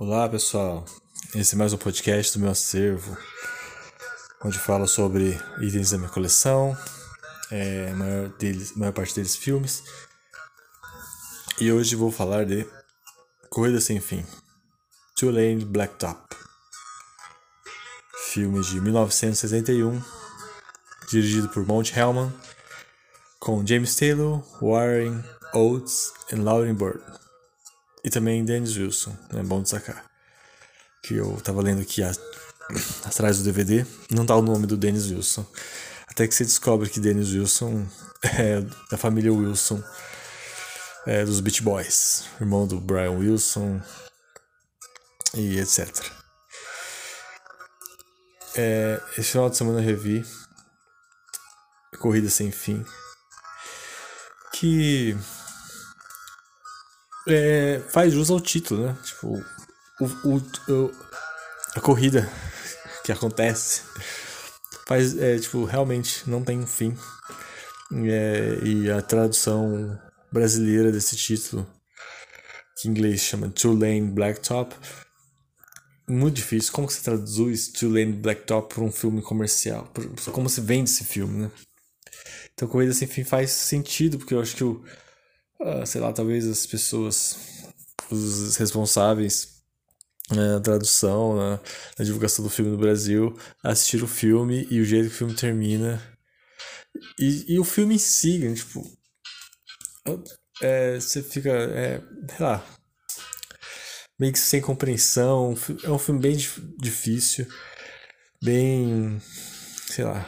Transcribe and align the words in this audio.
Olá 0.00 0.28
pessoal, 0.28 0.84
esse 1.34 1.56
é 1.56 1.58
mais 1.58 1.72
um 1.72 1.76
podcast 1.76 2.38
do 2.38 2.42
meu 2.42 2.52
acervo, 2.52 3.18
onde 4.44 4.56
falo 4.56 4.86
sobre 4.86 5.36
itens 5.60 5.90
da 5.90 5.98
minha 5.98 6.08
coleção, 6.08 6.78
é, 7.50 7.90
a 7.90 7.96
maior, 7.96 8.28
deles, 8.38 8.76
maior 8.76 8.92
parte 8.92 9.12
deles 9.16 9.34
filmes, 9.34 9.82
e 11.60 11.72
hoje 11.72 11.96
vou 11.96 12.12
falar 12.12 12.46
de 12.46 12.64
Corrida 13.50 13.80
Sem 13.80 13.98
Fim, 13.98 14.24
Two 15.16 15.32
Lane 15.32 15.64
Blacktop, 15.64 16.32
filme 18.26 18.60
de 18.60 18.80
1961, 18.80 20.00
dirigido 21.10 21.48
por 21.48 21.66
Mount 21.66 21.90
Hellman, 21.90 22.32
com 23.40 23.66
James 23.66 23.96
Taylor, 23.96 24.44
Warren 24.62 25.24
Oates 25.52 26.12
e 26.30 26.36
Lauren 26.36 26.74
Bird. 26.74 27.27
E 28.08 28.10
também 28.10 28.42
Dennis 28.42 28.74
Wilson, 28.74 29.14
é 29.34 29.42
bom 29.42 29.60
destacar. 29.60 30.02
Que 31.02 31.16
eu 31.16 31.38
tava 31.42 31.60
lendo 31.60 31.82
aqui 31.82 32.02
a, 32.02 32.10
atrás 33.04 33.36
do 33.36 33.44
DVD, 33.44 33.84
não 34.10 34.24
tá 34.24 34.34
o 34.34 34.40
nome 34.40 34.66
do 34.66 34.78
Dennis 34.78 35.10
Wilson. 35.10 35.44
Até 36.06 36.26
que 36.26 36.34
você 36.34 36.42
descobre 36.42 36.88
que 36.88 37.00
Dennis 37.00 37.34
Wilson 37.34 37.86
é 38.24 38.62
da 38.90 38.96
família 38.96 39.30
Wilson, 39.30 39.84
é, 41.04 41.22
dos 41.22 41.40
Beach 41.40 41.60
Boys, 41.62 42.24
irmão 42.40 42.66
do 42.66 42.80
Brian 42.80 43.10
Wilson 43.10 43.78
e 45.34 45.58
etc. 45.58 45.94
É, 48.56 49.02
esse 49.18 49.32
final 49.32 49.50
de 49.50 49.58
semana 49.58 49.80
eu 49.80 49.84
revi 49.84 50.24
Corrida 51.98 52.30
Sem 52.30 52.50
Fim, 52.50 52.82
que 54.54 55.14
é, 57.28 57.80
faz 57.88 58.12
jus 58.12 58.30
ao 58.30 58.40
título, 58.40 58.86
né? 58.86 58.96
Tipo, 59.04 59.42
o, 60.00 60.04
o, 60.24 60.36
o, 60.72 60.92
a 61.74 61.80
corrida 61.80 62.28
que 63.04 63.12
acontece 63.12 63.82
faz, 64.86 65.16
é, 65.18 65.38
tipo, 65.38 65.64
realmente 65.64 66.28
não 66.28 66.42
tem 66.42 66.58
um 66.58 66.66
fim. 66.66 66.96
É, 67.92 68.58
e 68.62 68.90
a 68.90 69.00
tradução 69.00 69.98
brasileira 70.30 70.92
desse 70.92 71.16
título, 71.16 71.66
que 72.76 72.88
em 72.88 72.90
inglês 72.90 73.20
chama 73.20 73.48
Two 73.48 73.72
Lane 73.72 74.10
Blacktop, 74.10 74.74
muito 76.08 76.36
difícil. 76.36 76.72
Como 76.72 76.86
que 76.86 76.94
você 76.94 77.02
traduz 77.02 77.68
Two 77.68 77.90
Lane 77.90 78.12
Blacktop 78.12 78.74
para 78.74 78.84
um 78.84 78.92
filme 78.92 79.20
comercial? 79.20 79.92
Como 80.32 80.48
se 80.48 80.60
vende 80.60 80.90
esse 80.90 81.04
filme, 81.04 81.42
né? 81.42 81.50
Então, 82.54 82.66
Corrida 82.66 82.92
Sem 82.92 83.06
Fim 83.06 83.24
faz 83.24 83.50
sentido, 83.50 84.18
porque 84.18 84.34
eu 84.34 84.40
acho 84.40 84.56
que 84.56 84.64
o 84.64 84.82
uh, 85.60 85.86
sei 85.86 86.00
lá, 86.00 86.12
talvez 86.12 86.46
as 86.46 86.66
pessoas, 86.66 87.36
os 88.10 88.56
responsáveis 88.56 89.58
né, 90.30 90.54
na 90.54 90.60
tradução, 90.60 91.36
na, 91.36 91.60
na, 91.98 92.04
divulgação 92.04 92.44
do 92.44 92.50
filme 92.50 92.70
no 92.70 92.78
Brasil, 92.78 93.36
assistiram 93.62 94.04
o 94.04 94.08
filme 94.08 94.66
e 94.70 94.80
o 94.80 94.84
jeito 94.84 95.08
que 95.08 95.14
o 95.14 95.18
filme 95.18 95.34
termina. 95.34 96.02
E, 97.18 97.54
e 97.54 97.58
o 97.58 97.64
filme 97.64 97.94
em 97.94 97.98
si, 97.98 98.38
né, 98.38 98.54
tipo. 98.54 98.82
É, 100.60 100.98
você 100.98 101.22
fica. 101.22 101.50
É, 101.50 102.00
sei 102.36 102.46
lá. 102.46 102.64
Meio 104.18 104.32
que 104.32 104.38
sem 104.38 104.60
compreensão. 104.60 105.54
É 105.84 105.90
um 105.90 105.98
filme 105.98 106.20
bem 106.20 106.36
difícil. 106.78 107.46
Bem. 108.42 109.20
Sei 109.86 110.04
lá. 110.04 110.26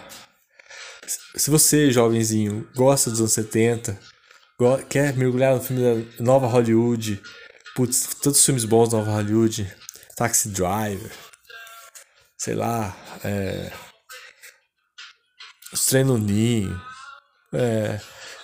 Se 1.36 1.50
você, 1.50 1.90
jovenzinho, 1.90 2.68
gosta 2.74 3.10
dos 3.10 3.20
anos 3.20 3.32
70, 3.32 3.98
quer 4.88 5.16
mergulhar 5.16 5.54
no 5.54 5.62
filme 5.62 5.82
da 5.82 6.22
nova 6.22 6.46
Hollywood, 6.46 7.20
putz, 7.74 8.14
tantos 8.22 8.44
filmes 8.44 8.64
bons 8.64 8.90
da 8.90 8.98
nova 8.98 9.12
Hollywood, 9.12 9.74
Taxi 10.16 10.50
Driver, 10.50 11.10
sei 12.36 12.54
lá, 12.54 12.94
é, 13.24 13.72
Os 15.72 15.86
Treinos 15.86 16.20
Ninho, 16.20 16.80
é, 17.54 18.00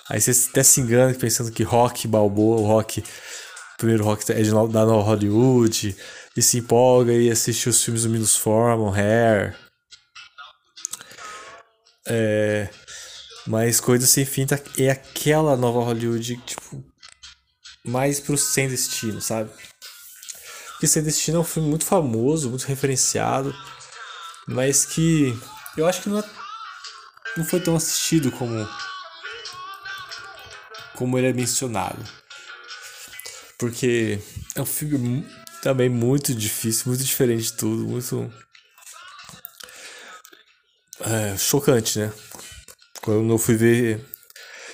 aí 0.08 0.20
você 0.20 0.30
até 0.50 0.62
se 0.62 0.80
engana 0.80 1.12
pensando 1.14 1.52
que 1.52 1.62
Rock 1.62 2.08
Balboa, 2.08 2.60
o 2.60 2.66
Rock, 2.66 3.00
o 3.00 3.76
primeiro 3.76 4.04
Rock 4.04 4.30
é 4.32 4.40
de, 4.40 4.50
da 4.50 4.86
nova 4.86 5.02
Hollywood, 5.02 5.94
e 6.34 6.42
se 6.42 6.58
empolga 6.58 7.12
e 7.12 7.30
assiste 7.30 7.68
os 7.68 7.82
filmes 7.82 8.04
do 8.04 8.10
Milos 8.10 8.36
Forman, 8.36 8.94
Hair, 8.94 9.56
é, 12.06 12.68
mas 13.46 13.80
Coisa 13.80 14.06
Sem 14.06 14.24
Fim 14.24 14.46
tá, 14.46 14.58
é 14.76 14.90
aquela 14.90 15.56
nova 15.56 15.80
Hollywood, 15.80 16.36
tipo, 16.38 16.84
mais 17.84 18.18
pro 18.18 18.36
Sem 18.36 18.68
Destino, 18.68 19.20
sabe? 19.20 19.50
Porque 20.72 20.86
Sem 20.86 21.02
Destino 21.02 21.38
é 21.38 21.40
um 21.40 21.44
filme 21.44 21.68
muito 21.68 21.84
famoso, 21.84 22.50
muito 22.50 22.66
referenciado, 22.66 23.54
mas 24.46 24.84
que 24.84 25.38
eu 25.76 25.86
acho 25.86 26.02
que 26.02 26.08
não, 26.08 26.18
é, 26.18 26.24
não 27.36 27.44
foi 27.44 27.60
tão 27.60 27.76
assistido 27.76 28.32
como, 28.32 28.68
como 30.94 31.18
ele 31.18 31.28
é 31.28 31.32
mencionado. 31.32 32.02
Porque 33.58 34.20
é 34.54 34.60
um 34.60 34.66
filme 34.66 35.26
também 35.62 35.88
muito 35.88 36.34
difícil, 36.34 36.84
muito 36.88 37.02
diferente 37.02 37.44
de 37.44 37.52
tudo, 37.54 37.86
muito. 37.86 38.32
É, 41.00 41.36
chocante, 41.36 41.98
né? 41.98 42.12
Quando 43.06 43.32
eu 43.32 43.38
fui 43.38 43.54
ver 43.54 44.04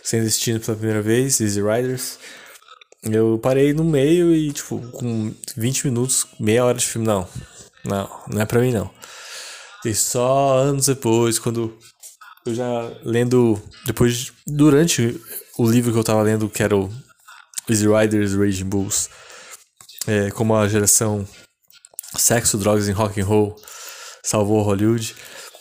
Sem 0.02 0.22
Destino 0.22 0.58
pela 0.58 0.74
primeira 0.74 1.02
vez, 1.02 1.38
Easy 1.38 1.60
Riders, 1.60 2.18
eu 3.02 3.38
parei 3.38 3.74
no 3.74 3.84
meio 3.84 4.34
e, 4.34 4.50
tipo, 4.50 4.80
com 4.92 5.34
20 5.54 5.88
minutos, 5.88 6.26
meia 6.40 6.64
hora 6.64 6.78
de 6.78 6.86
filme, 6.86 7.06
não. 7.06 7.28
Não, 7.84 8.08
não 8.28 8.40
é 8.40 8.46
pra 8.46 8.62
mim, 8.62 8.72
não. 8.72 8.90
E 9.84 9.94
só 9.94 10.60
anos 10.60 10.86
depois, 10.86 11.38
quando 11.38 11.76
eu 12.46 12.54
já 12.54 12.90
lendo, 13.04 13.62
depois, 13.84 14.32
durante 14.46 15.20
o 15.58 15.70
livro 15.70 15.92
que 15.92 15.98
eu 15.98 16.04
tava 16.04 16.22
lendo, 16.22 16.48
que 16.48 16.62
era 16.62 16.74
o 16.74 16.90
Easy 17.68 17.86
Riders 17.86 18.32
Raging 18.32 18.64
Bulls, 18.64 19.10
é, 20.06 20.30
como 20.30 20.56
a 20.56 20.66
geração 20.66 21.28
Sexo, 22.16 22.56
Drogas 22.56 22.88
e 22.88 22.92
Rock 22.92 23.20
and 23.20 23.26
Roll 23.26 23.54
salvou 24.24 24.62
Hollywood, 24.62 25.14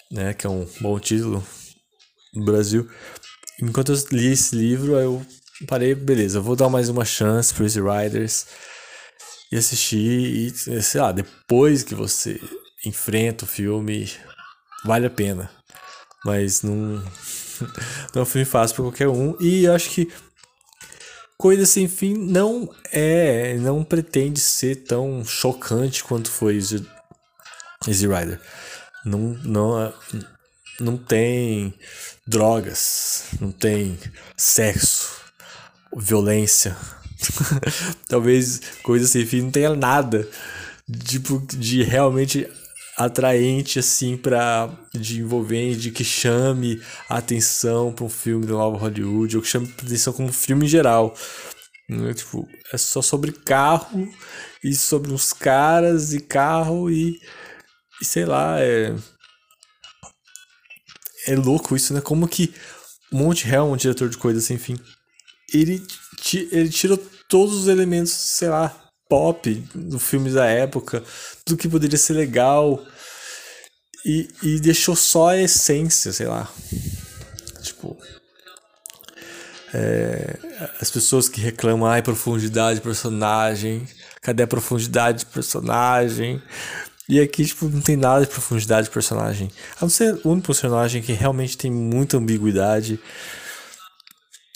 né, 0.09 0.33
que 0.33 0.47
é 0.47 0.49
um 0.49 0.65
bom 0.79 0.97
título, 0.97 1.45
no 2.33 2.45
Brasil. 2.45 2.89
Enquanto 3.61 3.91
eu 3.91 4.03
li 4.11 4.31
esse 4.31 4.55
livro, 4.55 4.95
eu 4.95 5.25
parei, 5.67 5.93
beleza, 5.93 6.39
vou 6.39 6.55
dar 6.55 6.69
mais 6.69 6.89
uma 6.89 7.05
chance 7.05 7.53
para 7.53 7.65
Easy 7.65 7.79
Riders 7.79 8.45
e 9.51 9.57
assistir 9.57 9.99
e, 9.99 10.81
sei 10.81 11.01
lá, 11.01 11.11
depois 11.11 11.83
que 11.83 11.93
você 11.93 12.39
enfrenta 12.85 13.45
o 13.45 13.47
filme, 13.47 14.09
vale 14.83 15.05
a 15.05 15.09
pena. 15.09 15.51
Mas 16.25 16.61
não, 16.61 16.73
não 18.13 18.15
é 18.15 18.21
um 18.21 18.25
filme 18.25 18.45
fácil 18.45 18.75
para 18.75 18.85
qualquer 18.85 19.07
um 19.07 19.35
e 19.39 19.67
acho 19.67 19.89
que 19.89 20.11
Coisa 21.37 21.65
Sem 21.65 21.87
Fim 21.87 22.13
não 22.13 22.69
é, 22.91 23.55
não 23.55 23.83
pretende 23.83 24.39
ser 24.39 24.83
tão 24.83 25.25
chocante 25.25 26.03
quanto 26.03 26.29
foi 26.29 26.55
Easy, 26.55 26.85
Easy 27.87 28.07
Rider. 28.07 28.39
Não, 29.03 29.19
não, 29.43 29.93
não 30.79 30.97
tem 30.97 31.73
drogas, 32.31 33.25
não 33.41 33.51
tem 33.51 33.99
sexo, 34.37 35.11
violência. 35.95 36.75
Talvez 38.07 38.61
coisa 38.81 39.05
sem 39.05 39.25
fim 39.25 39.41
não 39.41 39.51
tenha 39.51 39.75
nada 39.75 40.27
tipo 41.05 41.45
de 41.57 41.83
realmente 41.83 42.47
atraente 42.97 43.79
assim 43.79 44.15
para 44.15 44.69
de 44.93 45.19
envolvente, 45.19 45.79
de 45.79 45.91
que 45.91 46.03
chame 46.03 46.81
a 47.09 47.17
atenção 47.17 47.91
para 47.91 48.05
um 48.05 48.09
filme 48.09 48.45
da 48.45 48.53
nova 48.53 48.77
Hollywood 48.77 49.35
ou 49.35 49.43
que 49.43 49.49
chame 49.49 49.67
a 49.67 49.85
atenção 49.85 50.13
como 50.13 50.31
filme 50.31 50.65
em 50.65 50.69
geral. 50.69 51.13
É, 51.89 52.13
tipo, 52.13 52.47
é 52.71 52.77
só 52.77 53.01
sobre 53.01 53.33
carro 53.33 54.07
e 54.63 54.73
sobre 54.73 55.11
uns 55.11 55.33
caras 55.33 56.13
e 56.13 56.21
carro 56.21 56.89
e, 56.89 57.19
e 58.01 58.05
sei 58.05 58.25
lá, 58.25 58.57
é 58.59 58.95
é 61.27 61.35
louco 61.35 61.75
isso, 61.75 61.93
né? 61.93 62.01
Como 62.01 62.27
que 62.27 62.53
Monte 63.11 63.47
Hell, 63.47 63.65
um 63.65 63.75
diretor 63.75 64.09
de 64.09 64.17
coisas 64.17 64.43
sem 64.43 64.57
fim, 64.57 64.77
ele, 65.53 65.85
ele 66.51 66.69
tirou 66.69 66.97
todos 67.27 67.55
os 67.55 67.67
elementos, 67.67 68.11
sei 68.11 68.49
lá, 68.49 68.69
pop 69.09 69.51
do 69.75 69.99
filmes 69.99 70.33
da 70.33 70.45
época, 70.45 71.03
do 71.45 71.57
que 71.57 71.67
poderia 71.67 71.97
ser 71.97 72.13
legal 72.13 72.81
e, 74.05 74.29
e 74.41 74.59
deixou 74.59 74.95
só 74.95 75.29
a 75.29 75.37
essência, 75.37 76.13
sei 76.13 76.27
lá. 76.27 76.49
Tipo. 77.61 77.97
É, 79.73 80.37
as 80.81 80.89
pessoas 80.89 81.29
que 81.29 81.39
reclamam, 81.39 81.89
ai, 81.89 82.01
profundidade 82.01 82.79
de 82.79 82.83
personagem, 82.83 83.87
cadê 84.21 84.43
a 84.43 84.47
profundidade 84.47 85.19
de 85.19 85.25
personagem? 85.27 86.41
E 87.11 87.19
aqui, 87.19 87.45
tipo, 87.45 87.67
não 87.67 87.81
tem 87.81 87.97
nada 87.97 88.21
de 88.21 88.31
profundidade 88.31 88.87
de 88.87 88.93
personagem. 88.93 89.51
A 89.75 89.81
não 89.81 89.89
ser 89.89 90.13
o 90.23 90.29
único 90.29 90.47
personagem 90.47 91.01
que 91.01 91.11
realmente 91.11 91.57
tem 91.57 91.69
muita 91.69 92.15
ambiguidade. 92.15 92.97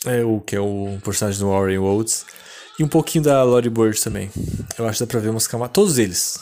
É 0.06 0.24
o 0.24 0.40
que 0.40 0.56
é 0.56 0.60
o 0.60 0.98
personagem 1.04 1.38
do 1.38 1.50
Warren 1.50 1.76
Oates. 1.76 2.24
E 2.78 2.82
um 2.82 2.88
pouquinho 2.88 3.24
da 3.24 3.42
Lori 3.42 3.68
Bird 3.68 4.00
também. 4.00 4.30
Eu 4.78 4.88
acho 4.88 4.96
que 4.96 5.04
dá 5.04 5.06
pra 5.06 5.20
ver 5.20 5.28
umas 5.28 5.46
camadas. 5.46 5.74
Todos 5.74 5.98
eles. 5.98 6.38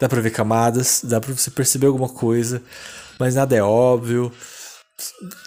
Dá 0.00 0.08
pra 0.08 0.20
ver 0.20 0.32
camadas, 0.32 1.02
dá 1.04 1.20
pra 1.20 1.32
você 1.32 1.48
perceber 1.48 1.86
alguma 1.86 2.08
coisa, 2.08 2.60
mas 3.16 3.36
nada 3.36 3.54
é 3.54 3.62
óbvio. 3.62 4.32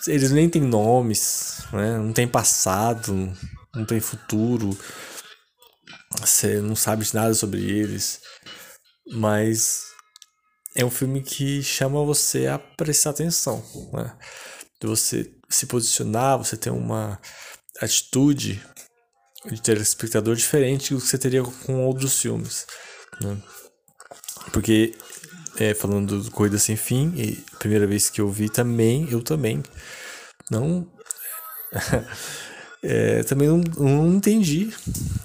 Eles 0.07 0.31
nem 0.31 0.47
têm 0.47 0.61
nomes, 0.61 1.57
né? 1.73 1.97
Não 1.97 2.13
tem 2.13 2.25
passado, 2.25 3.33
não 3.75 3.83
tem 3.83 3.99
futuro. 3.99 4.77
Você 6.21 6.61
não 6.61 6.73
sabe 6.73 7.05
nada 7.13 7.33
sobre 7.33 7.61
eles. 7.69 8.21
Mas 9.11 9.85
é 10.75 10.85
um 10.85 10.91
filme 10.91 11.21
que 11.21 11.63
chama 11.63 12.03
você 12.03 12.47
a 12.47 12.59
prestar 12.59 13.11
atenção, 13.11 13.63
né? 13.93 14.15
De 14.79 14.87
você 14.87 15.31
se 15.49 15.65
posicionar, 15.65 16.37
você 16.37 16.55
ter 16.55 16.69
uma 16.69 17.19
atitude 17.81 18.63
de 19.45 19.61
telespectador 19.61 20.35
diferente 20.35 20.93
do 20.93 20.99
que 20.99 21.07
você 21.07 21.17
teria 21.17 21.43
com 21.43 21.85
outros 21.85 22.19
filmes, 22.19 22.67
né? 23.21 23.37
Porque, 24.51 24.93
é, 25.59 25.73
falando 25.73 26.21
do 26.21 26.31
Corrida 26.31 26.59
Sem 26.59 26.75
Fim, 26.75 27.13
e 27.15 27.43
a 27.53 27.57
primeira 27.57 27.87
vez 27.87 28.09
que 28.09 28.21
eu 28.21 28.29
vi 28.29 28.49
também, 28.49 29.07
eu 29.09 29.21
também 29.21 29.63
não... 30.49 30.87
é, 32.83 33.23
também 33.23 33.47
não, 33.47 33.57
não 33.57 34.13
entendi. 34.15 34.73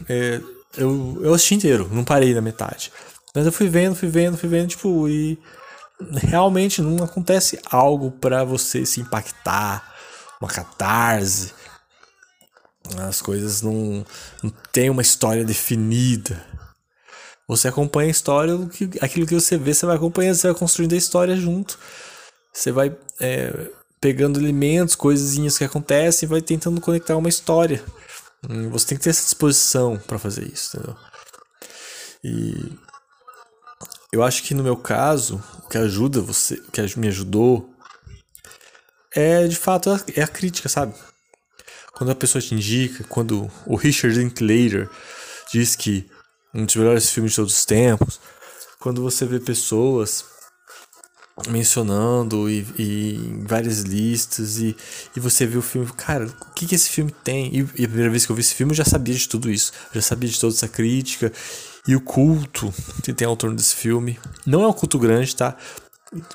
É, 0.09 0.41
eu, 0.77 1.21
eu 1.23 1.35
assisti 1.35 1.55
inteiro, 1.55 1.89
não 1.93 2.05
parei 2.05 2.35
na 2.35 2.41
metade. 2.41 2.93
Mas 3.35 3.47
eu 3.47 3.53
fui 3.53 3.69
vendo, 3.69 3.97
fui 3.97 4.09
vendo, 4.09 4.37
fui 4.37 4.49
vendo, 4.49 4.69
tipo, 4.69 5.09
e 5.09 5.39
realmente 6.15 6.83
não 6.83 7.03
acontece 7.05 7.59
algo 7.71 8.11
para 8.11 8.45
você 8.45 8.85
se 8.85 9.01
impactar, 9.01 9.95
uma 10.41 10.49
catarse. 10.49 11.53
As 12.99 13.23
coisas 13.23 13.63
não, 13.63 14.05
não 14.43 14.53
tem 14.73 14.91
uma 14.91 15.03
história 15.03 15.45
definida. 15.45 16.45
Você 17.49 17.69
acompanha 17.69 18.09
a 18.09 18.11
história, 18.11 18.55
aquilo 19.01 19.27
que 19.27 19.35
você 19.35 19.57
vê, 19.57 19.73
você 19.73 19.87
vai 19.87 19.97
acompanhando, 19.97 20.37
você 20.37 20.49
vai 20.49 20.59
construindo 20.59 20.95
a 20.95 20.99
história 20.99 21.37
junto. 21.37 21.79
Você 22.53 22.71
vai 22.71 22.95
é, 23.21 23.71
pegando 24.01 24.39
elementos, 24.39 24.95
coisinhas 24.95 25.57
que 25.57 25.65
acontecem 25.65 26.29
vai 26.29 26.43
tentando 26.43 26.81
conectar 26.81 27.17
uma 27.17 27.29
história. 27.29 27.83
Hum, 28.49 28.69
você 28.69 28.89
tem 28.89 28.99
que 28.99 29.05
ter 29.05 29.11
essa 29.11 29.23
disposição 29.23 29.99
para 30.07 30.19
fazer 30.19 30.45
isso, 30.45 30.77
entendeu? 30.77 30.97
E 32.25 32.73
eu 34.13 34.23
acho 34.23 34.43
que 34.43 34.55
no 34.55 34.63
meu 34.63 34.77
caso, 34.77 35.43
o 35.65 35.69
que 35.69 35.79
ajuda 35.79 36.21
você, 36.21 36.55
o 36.55 36.71
que 36.71 36.99
me 36.99 37.09
ajudou 37.09 37.75
é 39.11 39.47
de 39.49 39.57
fato 39.57 39.91
é 40.15 40.23
a 40.23 40.29
crítica, 40.29 40.69
sabe? 40.69 40.95
Quando 41.93 42.11
a 42.11 42.15
pessoa 42.15 42.43
te 42.43 42.55
indica, 42.55 43.05
quando 43.05 43.51
o 43.67 43.75
Richard 43.75 44.19
Linklater 44.19 44.89
diz 45.51 45.75
que 45.75 46.11
um 46.55 46.67
dos 46.67 46.77
melhores 46.77 47.11
filmes 47.11 47.33
de 47.33 47.37
todos 47.37 47.57
os 47.57 47.65
tempos, 47.65 48.21
quando 48.79 49.03
você 49.03 49.25
vê 49.25 49.41
pessoas 49.41 50.25
mencionando 51.49 52.49
e, 52.49 52.67
e 52.79 53.15
em 53.15 53.45
várias 53.45 53.81
listas 53.81 54.59
e, 54.59 54.77
e 55.17 55.21
você 55.21 55.47
vê 55.47 55.57
o 55.57 55.63
filme, 55.63 55.91
cara, 55.97 56.27
o 56.27 56.55
que, 56.55 56.67
que 56.67 56.75
esse 56.75 56.91
filme 56.91 57.11
tem? 57.25 57.47
E, 57.55 57.59
e, 57.77 57.85
a 57.85 57.89
primeira 57.89 58.11
vez 58.11 58.27
que 58.27 58.33
eu 58.33 58.37
vi 58.37 58.43
esse 58.43 58.55
filme 58.55 58.73
eu 58.73 58.77
já 58.77 58.85
sabia 58.85 59.15
de 59.15 59.29
tudo 59.29 59.51
isso, 59.51 59.73
já 59.93 60.03
sabia 60.03 60.29
de 60.29 60.39
toda 60.39 60.55
essa 60.55 60.69
crítica 60.69 61.33
e 61.87 61.97
o 61.97 62.01
culto 62.01 62.73
que 63.03 63.13
tem 63.13 63.27
ao 63.27 63.37
torno 63.37 63.57
desse 63.57 63.75
filme. 63.75 64.19
Não 64.47 64.63
é 64.63 64.69
um 64.69 64.73
culto 64.73 64.99
grande, 64.99 65.35
tá? 65.35 65.57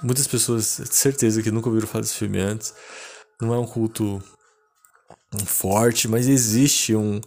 Muitas 0.01 0.27
pessoas, 0.27 0.81
certeza 0.89 1.41
que 1.41 1.51
nunca 1.51 1.69
ouviram 1.69 1.88
falar 1.88 2.01
desse 2.01 2.15
filme 2.15 2.39
antes. 2.39 2.73
Não 3.39 3.53
é 3.53 3.59
um 3.59 3.67
culto 3.67 4.21
forte, 5.45 6.07
mas 6.07 6.27
existe 6.27 6.95
um, 6.95 7.21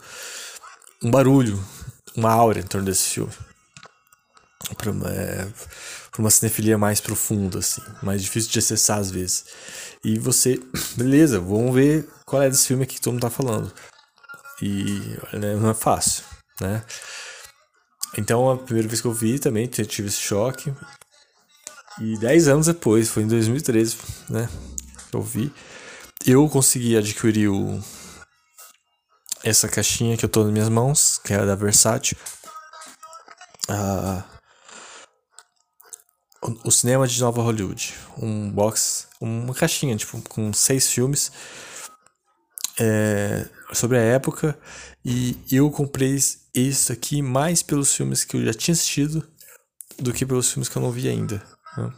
um 1.02 1.11
barulho, 1.11 1.62
uma 2.16 2.32
aura 2.32 2.58
em 2.58 2.64
torno 2.64 2.87
desse 2.87 3.08
filme. 3.11 3.32
É, 5.07 5.47
pra 6.11 6.21
uma 6.21 6.31
cinefilia 6.31 6.77
mais 6.77 7.01
profunda, 7.01 7.61
assim, 7.61 7.83
mais 8.03 8.23
difícil 8.23 8.51
de 8.51 8.59
acessar 8.59 8.99
às 8.99 9.11
vezes. 9.11 9.45
E 10.05 10.19
você, 10.19 10.61
beleza, 10.97 11.41
vamos 11.41 11.75
ver 11.75 12.09
qual 12.27 12.43
é 12.43 12.51
desse 12.51 12.69
filme 12.69 12.85
aqui 12.85 12.97
que 12.97 13.01
todo 13.01 13.15
mundo 13.15 13.23
tá 13.23 13.31
falando. 13.31 13.73
E 14.62 15.19
né, 15.33 15.57
não 15.57 15.71
é 15.71 15.75
fácil, 15.75 16.25
né? 16.61 16.85
Então 18.19 18.51
a 18.51 18.59
primeira 18.59 18.89
vez 18.89 19.01
que 19.01 19.07
eu 19.07 19.12
vi 19.12 19.39
também 19.39 19.67
tive 19.67 20.09
esse 20.09 20.21
choque. 20.21 20.73
E 22.01 22.19
10 22.19 22.49
anos 22.49 22.67
depois, 22.67 23.09
foi 23.09 23.23
em 23.23 23.29
2013, 23.29 23.97
né? 24.29 24.49
Que 25.11 25.17
eu 25.17 25.23
vi. 25.23 25.53
Eu 26.25 26.49
consegui 26.49 26.97
adquirir 26.97 27.49
o, 27.49 27.83
essa 29.43 29.69
caixinha 29.69 30.17
que 30.17 30.25
eu 30.25 30.29
tô 30.29 30.45
nas 30.45 30.53
minhas 30.53 30.69
mãos, 30.69 31.19
que 31.19 31.33
é 31.33 31.45
da 31.45 31.55
Versátil. 31.55 32.17
Ah, 33.69 34.25
o 36.42 36.70
cinema 36.70 37.06
de 37.06 37.20
Nova 37.20 37.42
Hollywood. 37.42 37.94
Um 38.16 38.50
box, 38.50 39.08
uma 39.20 39.54
caixinha, 39.54 39.96
tipo, 39.96 40.20
com 40.22 40.52
seis 40.52 40.90
filmes 40.90 41.31
é, 42.78 43.46
sobre 43.72 43.98
a 43.98 44.02
época. 44.02 44.58
E 45.04 45.37
eu 45.50 45.70
comprei 45.70 46.19
isso 46.54 46.92
aqui 46.92 47.20
mais 47.22 47.62
pelos 47.62 47.94
filmes 47.94 48.25
que 48.25 48.37
eu 48.37 48.44
já 48.44 48.54
tinha 48.54 48.72
assistido 48.72 49.26
do 49.98 50.12
que 50.12 50.25
pelos 50.25 50.50
filmes 50.50 50.69
que 50.69 50.76
eu 50.76 50.82
não 50.82 50.90
vi 50.90 51.08
ainda. 51.08 51.42
Né? 51.76 51.92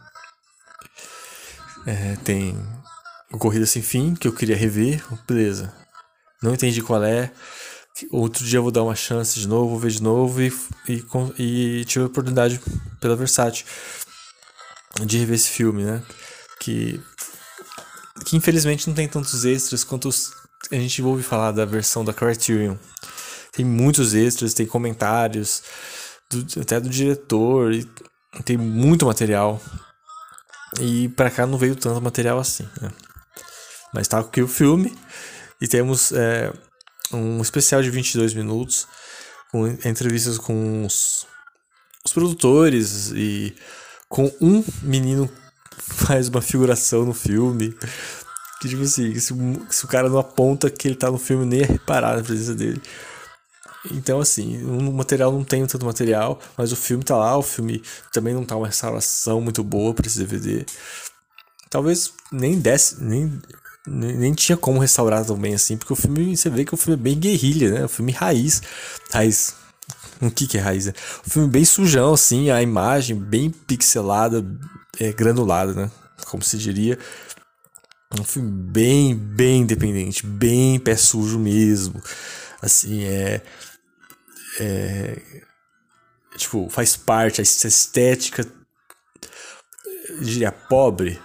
É, 1.87 2.17
tem 2.25 2.57
o 3.33 3.39
Corrida 3.39 3.67
Sem 3.67 3.83
Fim, 3.83 4.15
que 4.15 4.27
eu 4.27 4.33
queria 4.33 4.57
rever, 4.57 5.03
beleza. 5.27 5.73
Não 6.43 6.55
entendi 6.55 6.83
qual 6.83 7.03
é. 7.05 7.33
Outro 8.11 8.45
dia 8.45 8.59
eu 8.59 8.63
vou 8.63 8.73
dar 8.73 8.83
uma 8.83 8.97
chance 8.97 9.39
de 9.39 9.47
novo, 9.47 9.71
vou 9.71 9.79
ver 9.79 9.91
de 9.91 10.03
novo 10.03 10.41
e, 10.43 10.53
e, 10.89 11.05
e 11.39 11.85
tive 11.85 12.05
a 12.05 12.09
oportunidade 12.09 12.61
pela 13.01 13.15
Versátil 13.15 13.67
de 15.07 15.19
rever 15.19 15.37
esse 15.37 15.51
filme, 15.51 15.85
né? 15.85 16.03
Que, 16.61 17.01
que 18.27 18.37
infelizmente 18.37 18.87
não 18.87 18.95
tem 18.95 19.09
tantos 19.09 19.45
extras 19.45 19.85
quanto 19.85 20.09
os, 20.09 20.33
a 20.71 20.77
gente 20.77 21.03
ouve 21.03 21.23
falar 21.23 21.53
da 21.53 21.65
versão 21.65 22.05
da 22.05 22.13
Criterion. 22.13 22.77
Tem 23.53 23.65
muitos 23.65 24.15
extras, 24.15 24.55
tem 24.55 24.67
comentários, 24.67 25.63
do, 26.31 26.61
até 26.61 26.81
do 26.81 26.89
diretor, 26.89 27.73
e 27.73 27.87
tem 28.45 28.57
muito 28.57 29.07
material. 29.07 29.61
E 30.81 31.09
para 31.11 31.31
cá 31.31 31.47
não 31.47 31.59
veio 31.59 31.77
tanto 31.77 32.01
material 32.01 32.39
assim, 32.39 32.67
né? 32.81 32.91
Mas 33.93 34.09
tá 34.09 34.19
aqui 34.19 34.41
o 34.41 34.49
filme 34.49 34.97
e 35.61 35.69
temos 35.69 36.13
é, 36.13 36.51
um 37.13 37.43
especial 37.43 37.83
de 37.83 37.91
22 37.91 38.33
minutos 38.33 38.89
com 39.51 39.67
entrevistas 39.69 40.39
com 40.39 40.87
os, 40.87 41.27
os 42.05 42.13
produtores 42.13 43.13
e 43.15 43.55
com 44.13 44.31
um 44.43 44.63
menino 44.83 45.29
faz 45.79 46.29
uma 46.29 46.43
figuração 46.43 47.07
no 47.07 47.15
filme. 47.15 47.75
Que 48.61 48.69
tipo 48.69 48.83
assim, 48.83 49.19
se, 49.19 49.35
se, 49.71 49.85
o 49.85 49.89
cara 49.89 50.11
não 50.11 50.19
aponta 50.19 50.71
que 50.71 50.87
ele 50.87 50.95
tá 50.95 51.11
no 51.11 51.19
filme, 51.19 51.47
nem 51.47 51.63
é 51.63 51.65
reparar 51.65 52.19
na 52.19 52.23
presença 52.23 52.55
dele. 52.55 52.81
Então, 53.91 54.21
assim, 54.21 54.63
o 54.65 54.93
material 54.93 55.33
não 55.33 55.43
tem 55.43 55.67
tanto 55.67 55.87
material, 55.87 56.39
mas 56.59 56.71
o 56.71 56.77
filme 56.77 57.03
tá 57.03 57.17
lá, 57.17 57.37
o 57.39 57.43
filme 57.43 57.83
também 58.13 58.35
não 58.35 58.45
tá 58.45 58.55
uma 58.55 58.67
restauração 58.67 59.41
muito 59.41 59.65
boa 59.65 59.95
pra 59.95 60.07
esse 60.07 60.19
DVD. 60.19 60.67
Talvez 61.71 62.13
nem 62.31 62.61
desse, 62.61 63.03
nem, 63.03 63.41
nem 63.87 64.35
tinha 64.35 64.59
como 64.59 64.79
restaurar 64.79 65.25
tão 65.25 65.39
bem 65.39 65.55
assim, 65.55 65.77
porque 65.79 65.95
o 65.95 65.97
filme, 65.97 66.37
você 66.37 66.51
vê 66.51 66.67
que 66.67 66.75
o 66.75 66.77
filme 66.77 67.01
é 67.01 67.03
bem 67.03 67.19
guerrilha, 67.19 67.71
né? 67.71 67.85
O 67.87 67.89
filme 67.89 68.13
raiz. 68.13 68.63
Raiz. 69.11 69.62
O 70.21 70.31
que, 70.31 70.47
que 70.47 70.57
é 70.57 70.61
raiz? 70.61 70.87
Né? 70.87 70.93
O 71.27 71.31
filme 71.31 71.49
bem 71.49 71.65
sujão, 71.65 72.15
assim, 72.15 72.51
a 72.51 72.63
imagem 72.63 73.17
bem 73.17 73.51
pixelada, 73.51 74.45
é, 75.01 75.13
granulada, 75.13 75.75
né? 75.75 75.91
Como 76.27 76.43
se 76.43 76.57
diria. 76.57 76.99
Um 78.19 78.25
filme 78.25 78.51
bem, 78.51 79.17
bem 79.17 79.63
independente, 79.63 80.25
bem 80.25 80.79
pé 80.79 80.97
sujo 80.97 81.39
mesmo. 81.39 82.01
Assim, 82.61 83.05
é 83.05 83.43
é, 84.59 85.21
tipo, 86.37 86.69
faz 86.69 86.97
parte, 86.97 87.41
a 87.41 87.45
estética, 87.45 88.47
diria 90.21 90.53
pobre, 90.53 91.21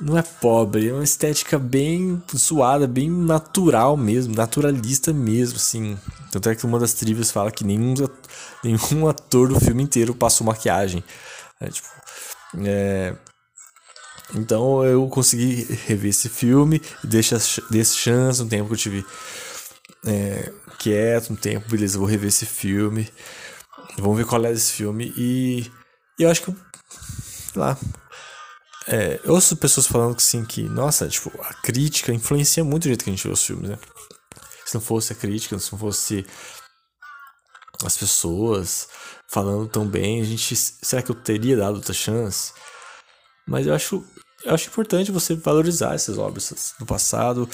não 0.00 0.18
é 0.18 0.22
pobre, 0.22 0.88
é 0.88 0.92
uma 0.92 1.04
estética 1.04 1.58
bem 1.58 2.22
zoada, 2.36 2.86
bem 2.86 3.10
natural 3.10 3.96
mesmo, 3.96 4.34
naturalista 4.34 5.12
mesmo, 5.12 5.56
assim. 5.56 5.98
Tanto 6.32 6.48
é 6.48 6.54
que 6.54 6.66
uma 6.66 6.78
das 6.78 6.94
trivias 6.94 7.30
fala 7.30 7.50
que 7.50 7.64
nenhum, 7.64 7.94
nenhum 8.62 9.06
ator 9.08 9.48
do 9.48 9.60
filme 9.60 9.82
inteiro 9.82 10.14
passou 10.14 10.46
maquiagem. 10.46 11.02
É, 11.60 11.68
tipo, 11.68 11.88
é... 12.64 13.14
Então 14.34 14.84
eu 14.84 15.06
consegui 15.08 15.64
rever 15.86 16.10
esse 16.10 16.28
filme, 16.28 16.80
deixa, 17.04 17.38
desse 17.70 17.96
chance, 17.96 18.42
um 18.42 18.48
tempo 18.48 18.68
que 18.68 18.74
eu 18.74 18.78
tive 18.78 19.06
é, 20.06 20.52
quieto 20.78 21.32
um 21.32 21.36
tempo, 21.36 21.68
beleza, 21.68 21.98
vou 21.98 22.06
rever 22.06 22.28
esse 22.28 22.46
filme. 22.46 23.08
Vamos 23.98 24.16
ver 24.16 24.26
qual 24.26 24.44
é 24.44 24.52
desse 24.52 24.72
filme. 24.72 25.12
E, 25.16 25.70
e 26.18 26.22
eu 26.22 26.30
acho 26.30 26.42
que, 26.42 26.54
lá, 27.54 27.78
é, 28.86 29.20
eu 29.24 29.34
ouço 29.34 29.56
pessoas 29.56 29.86
falando 29.86 30.14
que 30.14 30.22
sim, 30.22 30.44
que, 30.44 30.62
nossa, 30.62 31.08
tipo, 31.08 31.30
a 31.42 31.54
crítica 31.54 32.12
influencia 32.12 32.62
muito 32.62 32.84
o 32.84 32.88
jeito 32.88 33.04
que 33.04 33.10
a 33.10 33.12
gente 33.12 33.26
vê 33.26 33.32
os 33.32 33.44
filmes, 33.44 33.70
né? 33.70 33.78
Se 34.66 34.74
não 34.74 34.80
fosse 34.80 35.12
a 35.12 35.16
crítica, 35.16 35.58
se 35.58 35.72
não 35.72 35.78
fosse 35.78 36.26
as 37.84 37.96
pessoas 37.96 38.88
falando 39.28 39.68
tão 39.68 39.86
bem. 39.86 40.20
A 40.20 40.24
gente, 40.24 40.54
será 40.56 41.02
que 41.02 41.10
eu 41.10 41.14
teria 41.14 41.56
dado 41.56 41.76
outra 41.76 41.94
chance? 41.94 42.52
Mas 43.46 43.66
eu 43.66 43.74
acho, 43.74 44.04
eu 44.44 44.54
acho 44.54 44.68
importante 44.68 45.12
você 45.12 45.34
valorizar 45.34 45.94
essas 45.94 46.18
obras 46.18 46.74
do 46.78 46.86
passado. 46.86 47.48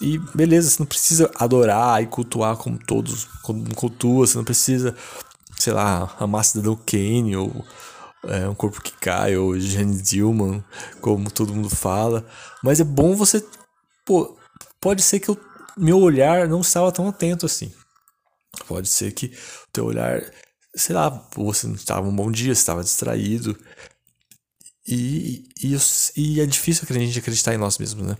E 0.00 0.18
beleza, 0.34 0.70
você 0.70 0.78
não 0.80 0.86
precisa 0.86 1.30
adorar 1.34 2.02
e 2.02 2.06
cultuar 2.06 2.56
como 2.56 2.78
todos 2.78 3.24
como 3.42 3.74
cultua, 3.74 4.26
você 4.26 4.36
não 4.38 4.44
precisa, 4.44 4.96
sei 5.58 5.74
lá, 5.74 6.16
amar 6.18 6.44
Cidadão 6.44 6.74
Kane 6.74 7.36
ou 7.36 7.64
é, 8.24 8.48
Um 8.48 8.54
Corpo 8.54 8.82
que 8.82 8.92
Cai 8.92 9.36
ou 9.36 9.58
Jane 9.58 10.00
Dillman, 10.00 10.64
como 11.00 11.30
todo 11.30 11.54
mundo 11.54 11.70
fala. 11.70 12.26
Mas 12.62 12.80
é 12.80 12.84
bom 12.84 13.14
você. 13.14 13.44
Pô, 14.04 14.36
pode 14.80 15.02
ser 15.02 15.20
que 15.20 15.30
eu, 15.30 15.38
meu 15.76 15.98
olhar 15.98 16.48
não 16.48 16.60
estava 16.60 16.92
tão 16.92 17.08
atento 17.08 17.46
assim. 17.46 17.72
Pode 18.66 18.88
ser 18.88 19.12
que 19.12 19.26
o 19.26 19.72
teu 19.72 19.84
olhar, 19.86 20.22
sei 20.74 20.94
lá, 20.94 21.08
você 21.34 21.66
não 21.66 21.74
estava 21.74 22.08
um 22.08 22.14
bom 22.14 22.30
dia, 22.30 22.52
estava 22.52 22.82
distraído. 22.82 23.58
E, 24.86 25.48
e, 25.62 25.76
e 26.16 26.40
é 26.40 26.46
difícil 26.46 26.86
a 26.88 26.92
gente 26.92 27.18
acreditar 27.18 27.54
em 27.54 27.58
nós 27.58 27.78
mesmos, 27.78 28.06
né? 28.06 28.16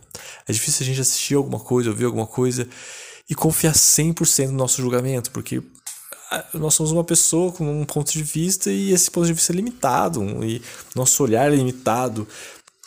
É 0.47 0.53
difícil 0.53 0.85
a 0.85 0.87
gente 0.87 1.01
assistir 1.01 1.35
alguma 1.35 1.59
coisa, 1.59 1.91
ouvir 1.91 2.05
alguma 2.05 2.27
coisa 2.27 2.69
e 3.29 3.35
confiar 3.35 3.73
100% 3.75 4.47
no 4.47 4.53
nosso 4.53 4.81
julgamento, 4.81 5.31
porque 5.31 5.63
nós 6.55 6.75
somos 6.75 6.93
uma 6.93 7.05
pessoa 7.05 7.53
com 7.53 7.81
um 7.81 7.85
ponto 7.85 8.13
de 8.13 8.23
vista 8.23 8.71
e 8.71 8.93
esse 8.93 9.11
ponto 9.11 9.27
de 9.27 9.33
vista 9.33 9.53
é 9.53 9.57
limitado, 9.57 10.23
e 10.45 10.63
nosso 10.95 11.23
olhar 11.23 11.51
é 11.51 11.55
limitado. 11.55 12.27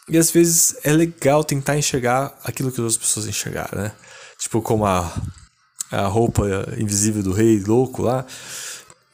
E 0.09 0.17
às 0.17 0.31
vezes 0.31 0.77
é 0.83 0.91
legal 0.91 1.43
tentar 1.43 1.77
enxergar 1.77 2.37
aquilo 2.43 2.71
que 2.71 2.75
as 2.75 2.79
outras 2.79 2.97
pessoas 2.97 3.27
enxergaram, 3.27 3.81
né? 3.81 3.91
Tipo, 4.37 4.61
como 4.61 4.85
a, 4.85 5.13
a 5.91 6.07
roupa 6.07 6.43
invisível 6.77 7.23
do 7.23 7.31
rei 7.31 7.59
louco 7.59 8.01
lá. 8.01 8.25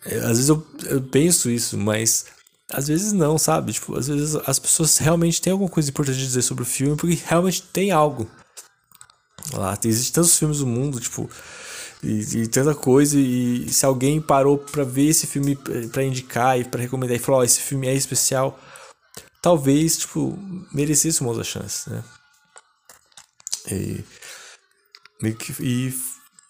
É, 0.05 0.17
às 0.19 0.38
vezes 0.38 0.50
eu, 0.50 0.65
eu 0.86 1.01
penso 1.01 1.50
isso, 1.50 1.77
mas 1.77 2.25
às 2.71 2.88
vezes 2.88 3.12
não, 3.12 3.38
sabe? 3.38 3.74
Tipo, 3.74 3.98
às 3.98 4.07
vezes 4.07 4.36
as 4.45 4.59
pessoas 4.59 4.98
realmente 4.98 5.41
têm 5.41 5.51
alguma 5.51 5.69
coisa 5.69 5.89
importante 5.89 6.17
a 6.17 6.24
dizer 6.24 6.41
sobre 6.41 6.63
o 6.63 6.67
filme, 6.67 6.95
porque 6.95 7.19
realmente 7.25 7.62
tem 7.63 7.91
algo. 7.91 8.29
Lá, 9.53 9.77
existem 9.83 10.13
tantos 10.13 10.38
filmes 10.38 10.59
no 10.59 10.67
mundo, 10.67 11.00
tipo, 11.00 11.29
e, 12.03 12.44
e, 12.44 12.48
tanta 12.48 12.74
coisa. 12.74 13.20
E 13.20 13.70
se 13.70 13.86
alguém 13.86 14.22
parou 14.22 14.58
para 14.58 14.84
ver 14.84 15.10
esse 15.10 15.27
filme 15.27 15.56
para 15.91 16.03
indicar 16.03 16.60
e 16.60 16.63
para 16.63 16.82
recomendar 16.82 17.15
e 17.15 17.20
falou: 17.20 17.41
oh, 17.41 17.44
esse 17.44 17.60
filme 17.60 17.88
é 17.88 17.94
especial, 17.94 18.60
talvez, 19.41 19.98
tipo, 19.98 20.38
merecesse 20.74 21.22
uma 21.22 21.29
outra 21.29 21.44
chance, 21.44 21.89
né? 21.89 22.03
E, 23.72 24.03
e, 25.60 25.94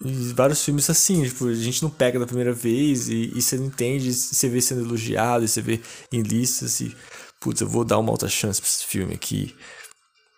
e, 0.06 0.34
vários 0.34 0.63
filmes 0.63 0.89
assim, 0.89 1.24
tipo, 1.27 1.48
a 1.48 1.53
gente 1.53 1.82
não 1.84 1.89
pega 1.89 2.20
da 2.20 2.27
primeira 2.27 2.53
vez 2.53 3.10
e, 3.10 3.32
e 3.36 3.41
você 3.41 3.58
não 3.58 3.65
entende, 3.65 4.13
você 4.13 4.48
vê 4.48 4.62
sendo 4.62 4.82
elogiado, 4.82 5.44
e 5.44 5.48
você 5.48 5.62
vê 5.62 5.82
em 6.12 6.22
listas 6.22 6.79
e, 6.79 6.96
putz, 7.39 7.62
eu 7.62 7.68
vou 7.68 7.84
dar 7.84 7.98
uma 7.98 8.12
outra 8.12 8.29
chance 8.29 8.62
pra 8.62 8.70
esse 8.70 8.86
filme 8.86 9.13
aqui, 9.13 9.56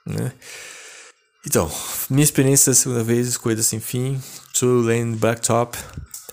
né? 0.06 0.32
Então, 1.46 1.72
minha 2.10 2.24
experiência 2.24 2.72
da 2.72 2.78
segunda 2.78 3.04
vez, 3.04 3.28
Escolha 3.28 3.62
Sem 3.64 3.80
Fim, 3.80 4.22
Two 4.54 4.82
Lane 4.82 5.16
Blacktop, 5.16 5.78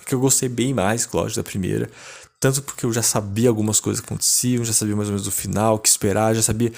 que 0.04 0.14
eu 0.14 0.20
gostei 0.20 0.48
bem 0.48 0.74
mais, 0.74 1.08
lógico, 1.10 1.40
da 1.40 1.44
primeira. 1.44 1.90
Tanto 2.38 2.62
porque 2.62 2.84
eu 2.84 2.92
já 2.92 3.02
sabia 3.02 3.48
algumas 3.48 3.80
coisas 3.80 4.00
que 4.00 4.06
aconteciam, 4.06 4.64
já 4.64 4.72
sabia 4.72 4.94
mais 4.94 5.08
ou 5.08 5.14
menos 5.14 5.24
do 5.24 5.32
final, 5.32 5.76
o 5.76 5.78
que 5.78 5.88
esperar, 5.88 6.34
já 6.34 6.42
sabia 6.42 6.72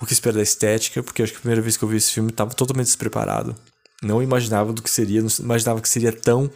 o 0.00 0.06
que 0.06 0.12
esperar 0.12 0.36
da 0.36 0.42
estética, 0.42 1.02
porque 1.02 1.22
acho 1.22 1.32
que 1.32 1.38
a 1.38 1.40
primeira 1.40 1.62
vez 1.62 1.76
que 1.76 1.84
eu 1.84 1.88
vi 1.88 1.96
esse 1.96 2.12
filme 2.12 2.30
estava 2.30 2.52
totalmente 2.54 2.86
despreparado. 2.86 3.54
Não 4.02 4.22
imaginava 4.22 4.72
do 4.72 4.82
que 4.82 4.90
seria, 4.90 5.22
não 5.22 5.30
imaginava 5.38 5.80
que 5.80 5.88
seria 5.88 6.12
tão 6.12 6.50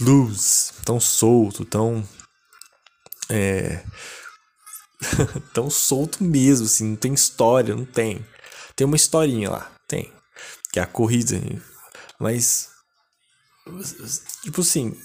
loose, 0.00 0.72
tão 0.84 1.00
solto, 1.00 1.64
tão. 1.64 2.06
É. 3.28 3.82
tão 5.52 5.68
solto 5.70 6.22
mesmo, 6.22 6.66
assim, 6.66 6.90
não 6.90 6.96
tem 6.96 7.14
história, 7.14 7.74
não 7.74 7.84
tem. 7.84 8.24
Tem 8.76 8.86
uma 8.86 8.96
historinha 8.96 9.50
lá, 9.50 9.72
tem. 9.92 10.10
Que 10.72 10.80
é 10.80 10.82
a 10.82 10.86
corrida. 10.86 11.36
Mas. 12.18 12.70
Tipo 14.42 14.62
assim. 14.62 14.98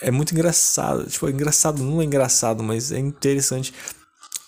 É 0.00 0.10
muito 0.10 0.32
engraçado. 0.32 1.06
Tipo, 1.08 1.28
é 1.28 1.32
engraçado, 1.32 1.82
não 1.82 2.00
é 2.00 2.04
engraçado, 2.04 2.62
mas 2.62 2.92
é 2.92 2.98
interessante. 2.98 3.74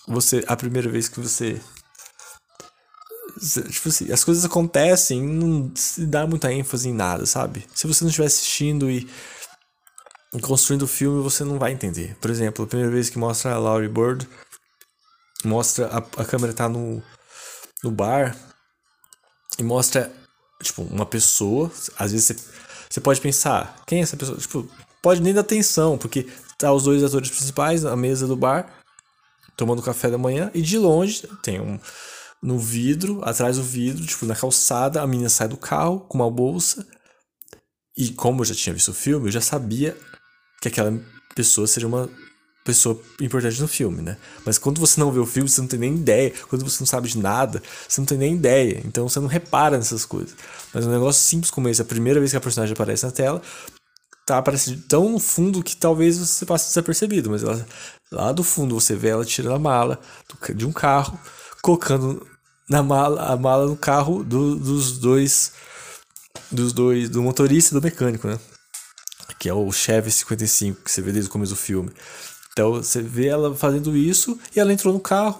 Você. 0.07 0.45
A 0.47 0.55
primeira 0.55 0.89
vez 0.89 1.09
que 1.09 1.19
você. 1.19 1.61
Tipo 3.69 3.89
assim, 3.89 4.11
as 4.11 4.23
coisas 4.23 4.43
acontecem 4.45 5.21
não 5.21 5.71
se 5.75 6.07
dá 6.07 6.25
muita 6.25 6.51
ênfase 6.51 6.89
em 6.89 6.93
nada, 6.93 7.23
sabe? 7.27 7.67
Se 7.75 7.85
você 7.85 8.03
não 8.03 8.09
estiver 8.09 8.25
assistindo 8.25 8.89
e 8.89 9.07
construindo 10.41 10.83
o 10.83 10.87
filme, 10.87 11.21
você 11.21 11.43
não 11.43 11.59
vai 11.59 11.71
entender. 11.71 12.17
Por 12.19 12.31
exemplo, 12.31 12.65
a 12.65 12.67
primeira 12.67 12.91
vez 12.91 13.11
que 13.11 13.19
mostra 13.19 13.53
a 13.53 13.59
Laurie 13.59 13.89
Bird, 13.89 14.27
mostra 15.45 15.85
a, 15.87 15.97
a 15.97 16.25
câmera 16.25 16.51
tá 16.51 16.67
no, 16.67 17.03
no 17.83 17.91
bar 17.91 18.35
e 19.57 19.63
mostra, 19.63 20.11
tipo, 20.61 20.83
uma 20.83 21.05
pessoa. 21.05 21.71
Às 21.97 22.11
vezes 22.11 22.45
você, 22.89 23.01
pode 23.01 23.21
pensar, 23.21 23.75
quem 23.85 23.99
é 23.99 24.03
essa 24.03 24.17
pessoa? 24.17 24.37
Tipo, 24.37 24.69
pode 25.01 25.21
nem 25.21 25.33
dar 25.33 25.41
atenção, 25.41 25.97
porque 25.97 26.27
tá 26.57 26.71
os 26.71 26.83
dois 26.83 27.03
atores 27.03 27.29
principais 27.29 27.83
na 27.83 27.95
mesa 27.95 28.27
do 28.27 28.35
bar, 28.35 28.71
tomando 29.55 29.81
café 29.81 30.09
da 30.09 30.17
manhã, 30.17 30.51
e 30.53 30.61
de 30.61 30.77
longe 30.77 31.27
tem 31.41 31.59
um. 31.59 31.79
No 32.39 32.59
vidro, 32.59 33.19
atrás 33.23 33.57
do 33.57 33.63
vidro, 33.63 34.05
tipo, 34.05 34.25
na 34.25 34.35
calçada, 34.35 35.01
a 35.01 35.07
menina 35.07 35.27
sai 35.27 35.47
do 35.47 35.57
carro 35.57 36.01
com 36.01 36.19
uma 36.19 36.29
bolsa. 36.29 36.85
E 37.97 38.11
como 38.11 38.41
eu 38.41 38.45
já 38.45 38.53
tinha 38.53 38.73
visto 38.75 38.89
o 38.89 38.93
filme, 38.93 39.27
eu 39.27 39.31
já 39.31 39.41
sabia 39.41 39.97
que 40.61 40.67
aquela 40.67 40.93
pessoa 41.35 41.65
seria 41.65 41.87
uma 41.87 42.07
pessoa 42.67 43.01
importante 43.21 43.61
no 43.61 43.67
filme, 43.67 44.01
né? 44.01 44.17
Mas 44.45 44.57
quando 44.57 44.79
você 44.79 44.99
não 44.99 45.09
vê 45.09 45.19
o 45.19 45.25
filme, 45.25 45.47
você 45.47 45.61
não 45.61 45.67
tem 45.69 45.79
nem 45.79 45.95
ideia. 45.95 46.33
Quando 46.49 46.69
você 46.69 46.81
não 46.81 46.85
sabe 46.85 47.07
de 47.07 47.17
nada, 47.17 47.63
você 47.87 48.01
não 48.01 48.05
tem 48.05 48.17
nem 48.17 48.35
ideia. 48.35 48.81
Então 48.85 49.07
você 49.07 49.21
não 49.21 49.27
repara 49.27 49.77
nessas 49.77 50.03
coisas. 50.05 50.35
Mas 50.73 50.85
um 50.85 50.91
negócio 50.91 51.21
simples 51.21 51.49
como 51.49 51.69
esse, 51.69 51.81
a 51.81 51.85
primeira 51.85 52.19
vez 52.19 52.31
que 52.31 52.37
a 52.37 52.41
personagem 52.41 52.73
aparece 52.73 53.05
na 53.05 53.11
tela, 53.11 53.41
tá 54.25 54.37
aparecendo 54.37 54.81
tão 54.81 55.09
no 55.09 55.19
fundo 55.19 55.63
que 55.63 55.77
talvez 55.77 56.17
você 56.17 56.45
passe 56.45 56.67
desapercebido. 56.67 57.29
Mas 57.29 57.41
ela, 57.41 57.65
lá 58.11 58.33
do 58.33 58.43
fundo 58.43 58.77
você 58.77 58.95
vê 58.95 59.09
ela 59.09 59.23
tirando 59.23 59.55
a 59.55 59.59
mala 59.59 59.97
de 60.53 60.65
um 60.65 60.73
carro, 60.73 61.17
colocando 61.61 62.27
na 62.69 62.83
mala, 62.83 63.31
a 63.31 63.37
mala 63.37 63.65
no 63.65 63.77
carro 63.77 64.25
do, 64.25 64.57
dos 64.57 64.99
dois. 64.99 65.53
Dos 66.51 66.73
dois. 66.73 67.09
Do 67.09 67.23
motorista 67.23 67.73
e 67.73 67.79
do 67.79 67.83
mecânico, 67.83 68.27
né? 68.27 68.37
Que 69.39 69.47
é 69.47 69.53
o 69.53 69.71
Chevy 69.71 70.11
55, 70.11 70.81
que 70.83 70.91
você 70.91 71.01
vê 71.01 71.13
desde 71.13 71.29
o 71.29 71.31
começo 71.31 71.53
do 71.53 71.57
filme. 71.57 71.91
Então 72.57 72.73
você 72.73 73.03
vê 73.03 73.27
ela 73.27 73.53
fazendo 73.53 73.95
isso 73.95 74.35
e 74.55 74.59
ela 74.59 74.73
entrou 74.73 74.91
no 74.91 74.99
carro. 74.99 75.39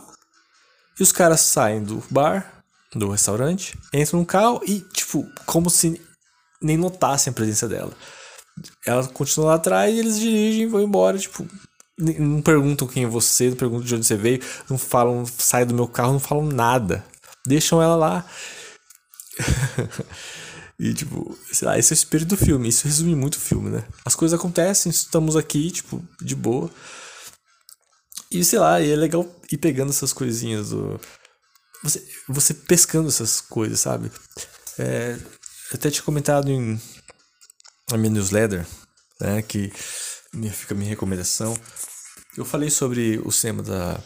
E 1.00 1.02
os 1.02 1.12
caras 1.12 1.42
saem 1.42 1.82
do 1.82 2.04
bar, 2.12 2.62
do 2.94 3.10
restaurante, 3.10 3.76
entram 3.92 4.20
no 4.20 4.26
carro 4.26 4.62
e, 4.64 4.82
tipo, 4.82 5.28
como 5.44 5.68
se 5.68 6.00
nem 6.62 6.78
notassem 6.78 7.32
a 7.32 7.34
presença 7.34 7.68
dela. 7.68 7.92
Ela 8.86 9.08
continua 9.08 9.48
lá 9.48 9.56
atrás 9.56 9.96
e 9.96 9.98
eles 9.98 10.20
dirigem 10.20 10.62
e 10.62 10.68
vão 10.68 10.80
embora, 10.80 11.18
tipo, 11.18 11.44
não 11.98 12.40
perguntam 12.40 12.88
quem 12.88 13.06
é 13.06 13.08
você, 13.08 13.50
não 13.50 13.58
perguntam 13.58 13.86
de 13.88 13.96
onde 13.96 14.06
você 14.06 14.16
veio, 14.16 14.40
não 14.70 14.78
falam, 14.78 15.26
sai 15.26 15.66
do 15.66 15.74
meu 15.74 15.88
carro, 15.88 16.14
não 16.14 16.20
falam 16.20 16.46
nada. 16.46 17.04
Deixam 17.48 17.82
ela 17.82 17.96
lá. 17.96 18.26
e, 20.80 20.94
tipo, 20.94 21.36
sei 21.52 21.68
lá, 21.68 21.80
esse 21.80 21.92
é 21.92 21.96
o 21.96 21.98
espírito 21.98 22.30
do 22.30 22.38
filme. 22.38 22.70
Isso 22.70 22.86
resume 22.86 23.16
muito 23.16 23.36
o 23.36 23.40
filme, 23.40 23.72
né? 23.72 23.84
As 24.06 24.14
coisas 24.14 24.40
acontecem, 24.40 24.92
estamos 24.92 25.36
aqui, 25.36 25.72
tipo, 25.72 26.08
de 26.22 26.36
boa. 26.36 26.70
E 28.32 28.44
sei 28.44 28.60
lá, 28.60 28.82
e 28.82 28.92
é 28.92 28.96
legal 28.96 29.26
ir 29.52 29.58
pegando 29.58 29.90
essas 29.90 30.14
coisinhas 30.14 30.70
do. 30.70 31.00
Você, 31.84 32.06
você 32.28 32.54
pescando 32.54 33.08
essas 33.08 33.40
coisas, 33.40 33.80
sabe? 33.80 34.12
É, 34.78 35.18
eu 35.72 35.76
até 35.76 35.90
tinha 35.90 36.04
comentado 36.04 36.50
em 36.50 36.80
na 37.90 37.98
minha 37.98 38.12
newsletter, 38.12 38.66
né? 39.20 39.42
Que 39.42 39.72
fica 40.52 40.74
a 40.74 40.78
minha 40.78 40.90
recomendação. 40.90 41.58
Eu 42.36 42.46
falei 42.46 42.70
sobre 42.70 43.20
o 43.24 43.32
cinema 43.32 43.64
da 43.64 44.00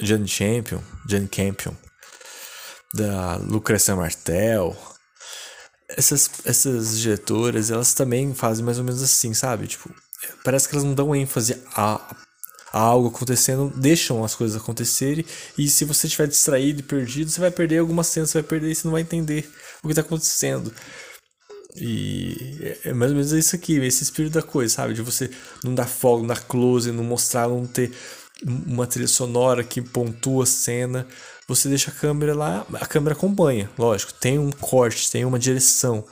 Jane 0.00 0.26
Champion, 0.26 0.82
Jane 1.08 1.28
Campion, 1.28 1.74
da 2.92 3.36
Lucrecia 3.36 3.94
Martel. 3.94 4.76
Essas, 5.88 6.30
essas 6.44 6.98
diretoras, 6.98 7.70
elas 7.70 7.92
também 7.92 8.34
fazem 8.34 8.64
mais 8.64 8.78
ou 8.78 8.84
menos 8.84 9.02
assim, 9.02 9.34
sabe? 9.34 9.66
Tipo, 9.66 9.94
parece 10.42 10.68
que 10.68 10.74
elas 10.74 10.84
não 10.84 10.94
dão 10.94 11.14
ênfase 11.14 11.62
a 11.76 12.00
há 12.74 12.80
algo 12.80 13.06
acontecendo, 13.06 13.72
deixam 13.76 14.24
as 14.24 14.34
coisas 14.34 14.60
acontecerem. 14.60 15.24
E 15.56 15.68
se 15.68 15.84
você 15.84 16.08
estiver 16.08 16.26
distraído 16.26 16.80
e 16.80 16.82
perdido, 16.82 17.30
você 17.30 17.40
vai 17.40 17.52
perder 17.52 17.78
algumas 17.78 18.08
cenas, 18.08 18.30
você 18.30 18.40
vai 18.40 18.48
perder 18.48 18.72
e 18.72 18.74
você 18.74 18.88
não 18.88 18.92
vai 18.92 19.02
entender 19.02 19.48
o 19.80 19.86
que 19.86 19.92
está 19.92 20.00
acontecendo. 20.00 20.74
E 21.76 22.58
é, 22.84 22.90
é 22.90 22.92
mais 22.92 23.12
ou 23.12 23.16
menos 23.16 23.30
isso 23.30 23.54
aqui, 23.54 23.76
esse 23.78 24.02
espírito 24.02 24.32
da 24.32 24.42
coisa, 24.42 24.74
sabe? 24.74 24.92
De 24.92 25.02
você 25.02 25.30
não 25.62 25.72
dar 25.72 25.86
fogo, 25.86 26.22
não 26.22 26.26
dar 26.26 26.42
close, 26.42 26.90
não 26.90 27.04
mostrar, 27.04 27.48
não 27.48 27.64
ter 27.64 27.92
uma 28.44 28.88
trilha 28.88 29.06
sonora 29.06 29.62
que 29.62 29.80
pontua 29.80 30.42
a 30.42 30.46
cena. 30.46 31.06
Você 31.46 31.68
deixa 31.68 31.92
a 31.92 31.94
câmera 31.94 32.34
lá, 32.34 32.66
a 32.74 32.86
câmera 32.86 33.14
acompanha, 33.14 33.70
lógico, 33.78 34.12
tem 34.14 34.36
um 34.36 34.50
corte, 34.50 35.12
tem 35.12 35.24
uma 35.24 35.38
direção. 35.38 36.04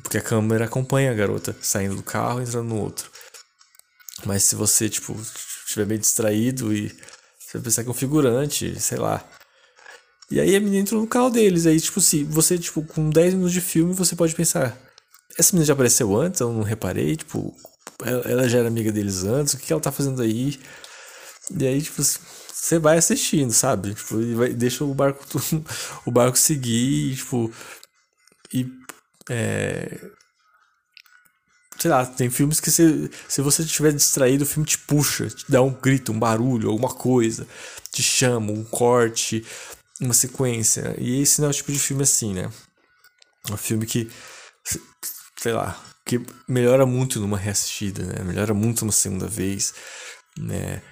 Porque 0.00 0.18
a 0.18 0.22
câmera 0.22 0.66
acompanha 0.66 1.10
a 1.10 1.14
garota 1.14 1.56
saindo 1.60 1.96
do 1.96 2.02
carro, 2.04 2.40
entrando 2.40 2.68
no 2.68 2.80
outro. 2.80 3.10
Mas 4.24 4.44
se 4.44 4.54
você, 4.54 4.88
tipo, 4.88 5.16
estiver 5.72 5.86
meio 5.86 6.00
distraído 6.00 6.72
e 6.72 6.88
você 7.38 7.58
vai 7.58 7.62
pensar 7.62 7.82
que 7.82 7.88
é 7.88 7.92
um 7.92 7.94
figurante, 7.94 8.80
sei 8.80 8.98
lá. 8.98 9.24
E 10.30 10.40
aí 10.40 10.56
a 10.56 10.60
menina 10.60 10.78
entrou 10.82 11.00
no 11.00 11.06
carro 11.06 11.30
deles. 11.30 11.66
Aí, 11.66 11.78
tipo, 11.80 12.00
se 12.00 12.24
você, 12.24 12.58
tipo, 12.58 12.82
com 12.82 13.10
10 13.10 13.34
minutos 13.34 13.52
de 13.52 13.60
filme, 13.60 13.92
você 13.92 14.16
pode 14.16 14.34
pensar: 14.34 14.76
essa 15.38 15.52
menina 15.52 15.66
já 15.66 15.74
apareceu 15.74 16.16
antes? 16.16 16.40
Eu 16.40 16.52
não 16.52 16.62
reparei. 16.62 17.16
Tipo, 17.16 17.54
ela 18.02 18.48
já 18.48 18.58
era 18.60 18.68
amiga 18.68 18.90
deles 18.90 19.24
antes. 19.24 19.54
O 19.54 19.58
que 19.58 19.72
ela 19.72 19.82
tá 19.82 19.92
fazendo 19.92 20.22
aí? 20.22 20.58
E 21.58 21.66
aí, 21.66 21.82
tipo, 21.82 22.02
você 22.02 22.78
vai 22.78 22.96
assistindo, 22.96 23.52
sabe? 23.52 23.94
Tipo, 23.94 24.20
e 24.20 24.34
vai, 24.34 24.54
deixa 24.54 24.84
o 24.84 24.94
barco, 24.94 25.24
o 26.06 26.10
barco 26.10 26.38
seguir, 26.38 27.12
e, 27.12 27.16
tipo. 27.16 27.52
E. 28.54 28.66
É, 29.28 30.00
sei 31.78 31.90
lá, 31.90 32.06
tem 32.06 32.30
filmes 32.30 32.60
que 32.60 32.70
se, 32.70 33.10
se 33.28 33.40
você 33.40 33.62
estiver 33.62 33.92
distraído, 33.92 34.44
o 34.44 34.46
filme 34.46 34.66
te 34.66 34.78
puxa, 34.78 35.28
te 35.28 35.44
dá 35.48 35.62
um 35.62 35.72
grito, 35.72 36.12
um 36.12 36.18
barulho, 36.18 36.70
alguma 36.70 36.92
coisa, 36.92 37.46
te 37.90 38.02
chama, 38.02 38.52
um 38.52 38.64
corte, 38.64 39.44
uma 40.00 40.14
sequência. 40.14 40.94
E 40.98 41.20
esse 41.20 41.40
não 41.40 41.48
é 41.48 41.50
o 41.50 41.54
tipo 41.54 41.72
de 41.72 41.78
filme 41.78 42.02
assim, 42.02 42.34
né? 42.34 42.50
É 43.48 43.52
um 43.52 43.56
filme 43.56 43.86
que, 43.86 44.10
sei 45.38 45.52
lá, 45.52 45.80
que 46.04 46.20
melhora 46.48 46.86
muito 46.86 47.20
numa 47.20 47.38
reassistida, 47.38 48.04
né? 48.04 48.22
Melhora 48.24 48.54
muito 48.54 48.84
numa 48.84 48.92
segunda 48.92 49.26
vez, 49.26 49.74
né? 50.38 50.82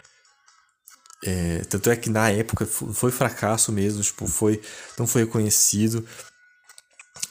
É, 1.22 1.58
tanto 1.68 1.90
é 1.90 1.96
que 1.96 2.08
na 2.08 2.30
época 2.30 2.66
foi 2.66 3.10
fracasso 3.10 3.70
mesmo, 3.70 4.02
tipo, 4.02 4.26
foi, 4.26 4.60
não 4.98 5.06
foi 5.06 5.24
reconhecido. 5.24 6.06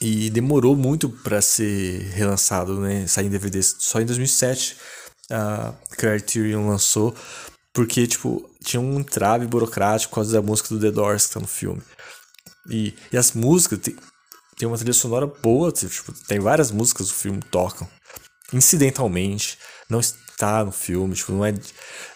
E 0.00 0.30
demorou 0.30 0.74
muito 0.74 1.10
para 1.10 1.42
ser 1.42 2.00
relançado, 2.14 2.80
né? 2.80 3.06
Sair 3.06 3.26
em 3.26 3.30
DVD. 3.30 3.62
Só 3.62 4.00
em 4.00 4.06
2007 4.06 4.76
a 5.30 5.74
Criterion 5.96 6.68
lançou, 6.68 7.14
porque, 7.72 8.06
tipo, 8.06 8.50
tinha 8.64 8.80
um 8.80 9.02
trave 9.02 9.46
burocrático 9.46 10.10
por 10.10 10.16
causa 10.16 10.32
da 10.32 10.42
música 10.42 10.70
do 10.70 10.80
The 10.80 10.90
Doors 10.90 11.26
que 11.26 11.34
tá 11.34 11.40
no 11.40 11.46
filme. 11.46 11.82
E, 12.68 12.94
e 13.12 13.16
as 13.16 13.32
músicas, 13.32 13.78
tem, 13.78 13.96
tem 14.56 14.68
uma 14.68 14.76
trilha 14.76 14.92
sonora 14.92 15.26
boa, 15.26 15.70
tipo, 15.70 16.12
tem 16.26 16.40
várias 16.40 16.70
músicas 16.70 17.08
do 17.08 17.14
filme 17.14 17.40
tocam. 17.50 17.88
Incidentalmente, 18.52 19.58
não 19.88 20.00
está 20.00 20.64
no 20.64 20.72
filme, 20.72 21.14
tipo, 21.14 21.32
não 21.32 21.44
é. 21.44 21.54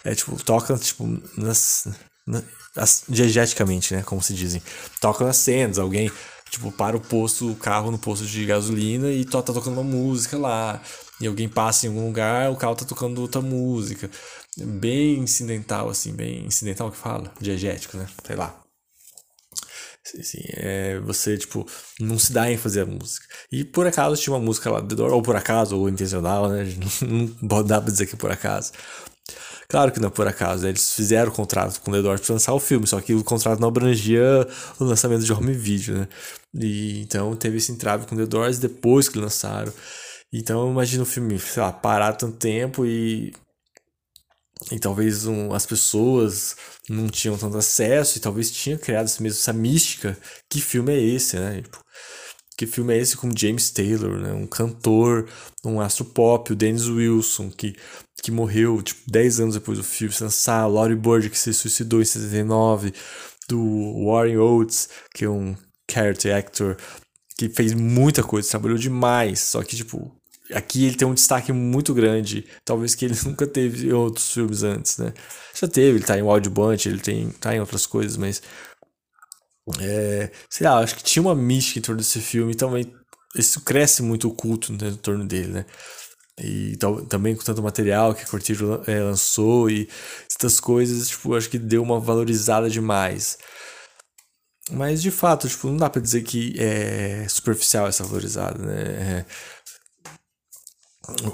É 0.03 0.13
tipo, 0.13 0.35
toca, 0.43 0.77
tipo, 0.77 1.05
nas. 1.37 1.87
nas, 2.27 3.03
diegeticamente, 3.07 3.93
né? 3.93 4.03
Como 4.03 4.21
se 4.21 4.33
dizem. 4.33 4.61
Toca 4.99 5.23
nas 5.23 5.37
cenas, 5.37 5.79
alguém 5.79 6.11
tipo, 6.49 6.71
para 6.71 6.95
o 6.95 7.01
posto, 7.01 7.51
o 7.51 7.55
carro 7.55 7.91
no 7.91 7.97
posto 7.97 8.25
de 8.25 8.45
gasolina 8.45 9.11
e 9.11 9.25
tá 9.25 9.41
tocando 9.41 9.73
uma 9.73 9.83
música 9.83 10.37
lá. 10.37 10.81
E 11.19 11.27
alguém 11.27 11.47
passa 11.47 11.85
em 11.85 11.89
algum 11.89 12.05
lugar, 12.07 12.51
o 12.51 12.55
carro 12.57 12.75
tá 12.75 12.85
tocando 12.85 13.21
outra 13.21 13.41
música. 13.41 14.09
Bem 14.57 15.19
incidental, 15.19 15.89
assim, 15.89 16.13
bem 16.13 16.45
incidental 16.45 16.91
que 16.91 16.97
fala, 16.97 17.33
diegético, 17.39 17.97
né? 17.97 18.07
Sei 18.25 18.35
lá. 18.35 18.65
Assim, 20.19 20.41
é, 20.53 20.99
você, 20.99 21.35
tipo, 21.37 21.65
não 21.99 22.19
se 22.19 22.31
dá 22.31 22.51
em 22.51 22.57
fazer 22.57 22.81
a 22.81 22.85
música. 22.85 23.25
E 23.51 23.63
por 23.65 23.87
acaso 23.87 24.21
tinha 24.21 24.33
uma 24.35 24.39
música 24.39 24.69
lá, 24.69 24.81
ou 25.11 25.21
por 25.21 25.35
acaso, 25.35 25.77
ou 25.77 25.89
intencional, 25.89 26.47
né? 26.47 26.63
Não, 27.41 27.63
dá 27.63 27.81
pra 27.81 27.91
dizer 27.91 28.05
que 28.05 28.13
é 28.15 28.17
por 28.17 28.31
acaso. 28.31 28.71
Claro 29.67 29.91
que 29.91 29.99
não 29.99 30.09
é 30.09 30.11
por 30.11 30.27
acaso, 30.27 30.63
né? 30.63 30.69
eles 30.69 30.93
fizeram 30.93 31.31
o 31.31 31.35
contrato 31.35 31.81
com 31.81 31.91
o 31.91 32.01
Doors 32.01 32.21
para 32.21 32.33
lançar 32.33 32.53
o 32.53 32.59
filme, 32.59 32.85
só 32.85 33.01
que 33.01 33.13
o 33.13 33.23
contrato 33.23 33.59
não 33.59 33.67
abrangia 33.67 34.47
o 34.79 34.83
lançamento 34.83 35.23
de 35.23 35.33
home 35.33 35.53
video, 35.53 35.97
né? 35.97 36.07
E, 36.53 37.01
então 37.01 37.35
teve 37.35 37.57
esse 37.57 37.71
entrave 37.71 38.05
com 38.05 38.15
The 38.15 38.25
Doors 38.25 38.59
depois 38.59 39.09
que 39.09 39.19
lançaram. 39.19 39.73
Então 40.31 40.69
imagina 40.71 41.03
o 41.03 41.05
filme, 41.05 41.39
sei 41.39 41.63
lá, 41.63 41.71
parar 41.71 42.13
tanto 42.13 42.37
tempo 42.37 42.85
e. 42.85 43.33
E 44.71 44.79
talvez 44.79 45.25
um, 45.25 45.53
as 45.53 45.65
pessoas 45.65 46.55
não 46.89 47.09
tinham 47.09 47.37
tanto 47.37 47.57
acesso 47.57 48.17
e 48.17 48.21
talvez 48.21 48.49
tinha 48.49 48.77
criado 48.77 49.05
esse 49.05 49.21
mesmo, 49.21 49.37
essa 49.37 49.53
mística. 49.53 50.17
Que 50.49 50.61
filme 50.61 50.93
é 50.93 50.99
esse, 50.99 51.37
né? 51.37 51.61
Tipo, 51.61 51.79
que 52.57 52.65
filme 52.65 52.93
é 52.93 52.97
esse 52.97 53.17
com 53.17 53.29
James 53.35 53.69
Taylor, 53.69 54.17
né? 54.17 54.31
Um 54.33 54.47
cantor, 54.47 55.27
um 55.63 55.81
astro 55.81 56.05
pop, 56.05 56.51
o 56.53 56.55
Dennis 56.55 56.87
Wilson, 56.87 57.49
que, 57.51 57.75
que 58.25 58.31
morreu, 58.31 58.81
tipo, 58.81 59.01
10 59.05 59.39
anos 59.39 59.53
depois 59.53 59.77
do 59.77 59.83
filme 59.83 60.11
lançar, 60.19 60.65
Laurie 60.65 60.95
Bird, 60.95 61.29
que 61.29 61.37
se 61.37 61.53
suicidou 61.53 62.01
em 62.01 62.05
79, 62.05 62.91
do 63.47 64.03
Warren 64.03 64.37
Oates, 64.37 64.89
que 65.13 65.25
é 65.25 65.29
um 65.29 65.55
character 65.89 66.35
actor, 66.35 66.75
que 67.37 67.47
fez 67.49 67.75
muita 67.75 68.23
coisa, 68.23 68.49
trabalhou 68.49 68.79
demais, 68.79 69.41
só 69.41 69.61
que, 69.61 69.75
tipo, 69.75 70.11
aqui 70.51 70.85
ele 70.85 70.95
tem 70.95 71.07
um 71.07 71.13
destaque 71.13 71.51
muito 71.51 71.93
grande, 71.93 72.47
talvez 72.65 72.95
que 72.95 73.05
ele 73.05 73.13
nunca 73.23 73.45
teve 73.45 73.89
em 73.89 73.93
outros 73.93 74.33
filmes 74.33 74.63
antes, 74.63 74.97
né? 74.97 75.13
Já 75.53 75.67
teve, 75.67 75.99
ele 75.99 76.05
tá 76.05 76.17
em 76.17 76.23
Wild 76.23 76.49
Bunch, 76.49 76.89
ele 76.89 76.99
tem, 76.99 77.29
tá 77.29 77.55
em 77.55 77.59
outras 77.59 77.85
coisas, 77.85 78.17
mas 78.17 78.41
é, 79.79 80.31
sei 80.49 80.65
lá, 80.65 80.79
acho 80.79 80.95
que 80.95 81.03
tinha 81.03 81.21
uma 81.21 81.35
mística 81.35 81.77
em 81.77 81.81
torno 81.83 82.01
desse 82.01 82.19
filme 82.19 82.53
e 82.53 82.55
também 82.55 82.91
isso 83.35 83.61
cresce 83.61 84.01
muito 84.01 84.27
o 84.27 84.33
culto 84.33 84.73
né, 84.73 84.87
em 84.87 84.95
torno 84.95 85.25
dele, 85.25 85.49
né? 85.49 85.65
E 86.37 86.77
também 87.07 87.33
com 87.35 87.43
tanto 87.43 87.63
material 87.63 88.13
que 88.13 88.23
a 88.23 88.27
Cortiro 88.27 88.83
é, 88.87 88.99
lançou 88.99 89.69
e 89.69 89.87
essas 90.29 90.59
coisas, 90.59 91.07
tipo, 91.07 91.33
acho 91.33 91.49
que 91.49 91.57
deu 91.57 91.81
uma 91.81 91.99
valorizada 91.99 92.69
demais. 92.69 93.37
Mas 94.71 95.01
de 95.01 95.11
fato, 95.11 95.47
tipo, 95.47 95.67
não 95.67 95.77
dá 95.77 95.89
pra 95.89 96.01
dizer 96.01 96.23
que 96.23 96.55
é 96.59 97.27
superficial 97.29 97.87
essa 97.87 98.03
valorizada, 98.03 98.59
né? 98.65 98.83
É, 99.19 99.25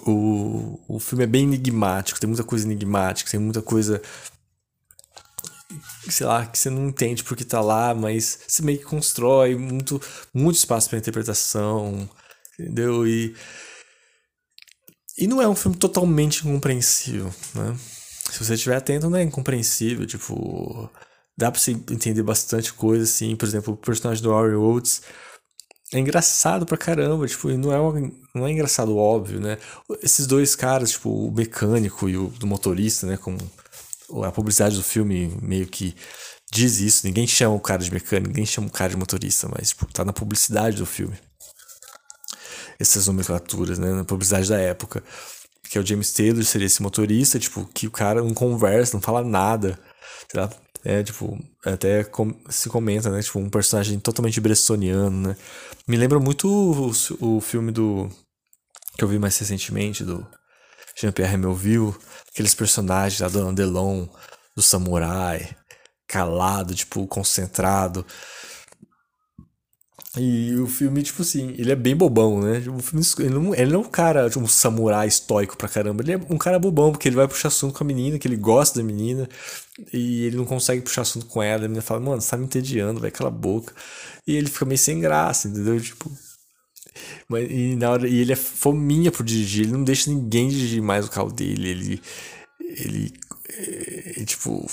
o, 0.06 0.80
o 0.88 1.00
filme 1.00 1.24
é 1.24 1.28
bem 1.28 1.44
enigmático, 1.44 2.20
tem 2.20 2.28
muita 2.28 2.44
coisa 2.44 2.66
enigmática, 2.66 3.32
tem 3.32 3.40
muita 3.40 3.62
coisa 3.62 4.02
sei 6.10 6.26
lá, 6.26 6.46
que 6.46 6.58
você 6.58 6.70
não 6.70 6.90
entende 6.90 7.24
porque 7.24 7.46
tá 7.46 7.62
lá, 7.62 7.94
mas 7.94 8.40
você 8.48 8.62
meio 8.62 8.80
que 8.80 8.86
constrói 8.86 9.56
muito, 9.56 10.02
muito 10.34 10.58
espaço 10.58 10.90
para 10.90 11.00
interpretação, 11.00 12.10
entendeu? 12.60 13.08
E, 13.08 13.36
e 15.22 15.28
não 15.28 15.40
é 15.40 15.48
um 15.48 15.56
filme 15.56 15.78
totalmente 15.78 16.48
incompreensível, 16.48 17.32
né? 17.54 17.78
Se 18.32 18.44
você 18.44 18.56
estiver 18.56 18.76
atento, 18.76 19.08
não 19.08 19.18
é 19.18 19.22
incompreensível, 19.22 20.08
tipo, 20.08 20.90
dá 21.38 21.52
pra 21.52 21.62
você 21.62 21.72
entender 21.72 22.24
bastante 22.24 22.74
coisa, 22.74 23.04
assim, 23.04 23.36
por 23.36 23.48
exemplo, 23.48 23.76
o 23.76 23.78
personagem 23.78 24.24
do 24.24 24.34
Harry 24.34 24.56
Oates 24.56 25.04
é 25.94 26.00
engraçado 26.00 26.66
pra 26.66 26.76
caramba, 26.76 27.28
tipo, 27.28 27.50
não 27.50 27.72
é, 27.72 27.80
uma, 27.80 28.12
não 28.34 28.48
é 28.48 28.52
engraçado 28.52 28.98
óbvio, 28.98 29.40
né? 29.40 29.60
Esses 30.02 30.26
dois 30.26 30.56
caras, 30.56 30.92
tipo, 30.92 31.10
o 31.12 31.32
mecânico 31.32 32.10
e 32.10 32.18
o 32.18 32.28
do 32.28 32.48
motorista, 32.48 33.06
né, 33.06 33.16
como 33.16 33.38
a 34.26 34.32
publicidade 34.32 34.76
do 34.76 34.84
filme 34.84 35.38
meio 35.40 35.68
que 35.68 35.96
diz 36.52 36.80
isso. 36.80 37.06
Ninguém 37.06 37.28
chama 37.28 37.56
o 37.56 37.60
cara 37.60 37.84
de 37.84 37.92
mecânico, 37.92 38.30
ninguém 38.30 38.46
chama 38.46 38.68
o 38.68 38.72
cara 38.72 38.90
de 38.90 38.98
motorista, 38.98 39.48
mas 39.56 39.70
tipo, 39.70 39.86
tá 39.94 40.04
na 40.04 40.14
publicidade 40.14 40.78
do 40.78 40.86
filme. 40.86 41.16
Essas 42.82 43.08
nomenclaturas, 43.08 43.78
né? 43.80 43.92
Na 43.94 44.04
publicidade 44.04 44.50
da 44.50 44.60
época. 44.60 45.04
Que 45.70 45.78
é 45.78 45.82
o 45.82 45.86
James 45.86 46.12
Taylor, 46.12 46.44
seria 46.44 46.68
esse 46.68 46.82
motorista, 46.82 47.40
tipo, 47.40 47.66
que 47.74 47.88
o 47.88 47.92
cara 47.92 48.22
não 48.22 48.34
conversa, 48.34 48.98
não 48.98 49.02
fala 49.02 49.24
nada. 49.24 49.80
Sei 50.30 50.42
lá, 50.42 50.50
é, 50.84 51.04
tipo, 51.04 51.40
até 51.66 52.04
com, 52.04 52.34
se 52.50 52.68
comenta, 52.68 53.10
né? 53.10 53.22
Tipo, 53.22 53.40
um 53.40 53.50
personagem 53.50 54.00
totalmente 54.00 54.42
bressoniano, 54.42 55.30
né? 55.30 55.38
Me 55.88 55.96
lembra 55.96 56.20
muito 56.20 56.48
o, 56.50 57.38
o 57.38 57.42
filme 57.42 57.72
do. 57.72 58.10
que 58.98 59.04
eu 59.04 59.08
vi 59.08 59.20
mais 59.20 59.38
recentemente, 59.38 60.04
do 60.04 60.26
Jean-Pierre 61.00 61.38
Melville, 61.38 61.96
aqueles 62.32 62.56
personagens 62.56 63.20
da 63.20 63.28
Dona 63.28 63.54
Delon, 63.54 64.08
do 64.56 64.62
samurai, 64.62 65.56
calado, 66.08 66.74
tipo, 66.74 67.06
concentrado. 67.08 68.06
E 70.18 70.56
o 70.56 70.68
filme, 70.68 71.02
tipo 71.04 71.22
assim, 71.22 71.56
ele 71.58 71.72
é 71.72 71.76
bem 71.76 71.96
bobão, 71.96 72.42
né? 72.42 72.62
O 72.68 72.80
filme, 72.80 73.06
ele, 73.20 73.30
não, 73.30 73.56
ele 73.56 73.72
não 73.72 73.82
é 73.82 73.86
um 73.86 73.90
cara, 73.90 74.30
tipo, 74.30 74.42
um 74.44 74.48
samurai 74.48 75.08
estoico 75.08 75.56
pra 75.56 75.70
caramba. 75.70 76.04
Ele 76.04 76.14
é 76.14 76.18
um 76.30 76.38
cara 76.38 76.60
bobão, 76.60 76.92
porque 76.92 77.08
ele 77.08 77.16
vai 77.16 77.28
puxar 77.30 77.48
assunto 77.48 77.78
com 77.78 77.84
a 77.84 77.88
menina, 77.88 78.20
que 78.20 78.28
ele 78.28 78.36
gosta 78.36 78.80
da 78.80 78.86
menina, 78.86 79.30
e 79.94 80.26
ele 80.26 80.36
não 80.36 80.46
consegue 80.46 80.82
puxar 80.82 81.04
assunto 81.04 81.28
com 81.28 81.42
ela. 81.42 81.64
A 81.64 81.68
menina 81.68 81.82
fala, 81.82 82.02
mano, 82.02 82.22
você 82.22 82.30
tá 82.30 82.38
me 82.38 82.44
entediando, 82.44 83.00
vai, 83.00 83.10
cala 83.10 83.30
a 83.30 83.32
boca. 83.32 83.74
E 84.28 84.36
ele 84.36 84.50
fica 84.50 84.66
meio 84.66 84.78
sem 84.78 85.00
graça, 85.00 85.48
entendeu? 85.48 85.80
Tipo, 85.80 86.12
mas, 87.28 87.50
e, 87.50 87.76
na 87.76 87.92
hora, 87.92 88.08
e 88.08 88.20
ele 88.20 88.34
é 88.34 88.36
fominha 88.36 89.12
pro 89.12 89.24
dirigir, 89.24 89.64
ele 89.66 89.74
não 89.74 89.84
deixa 89.84 90.10
ninguém 90.10 90.50
dirigir 90.50 90.82
mais 90.82 91.06
o 91.06 91.12
carro 91.12 91.32
dele. 91.32 91.70
Ele. 91.70 92.02
Ele. 92.60 93.14
É, 93.50 94.26
tipo. 94.26 94.66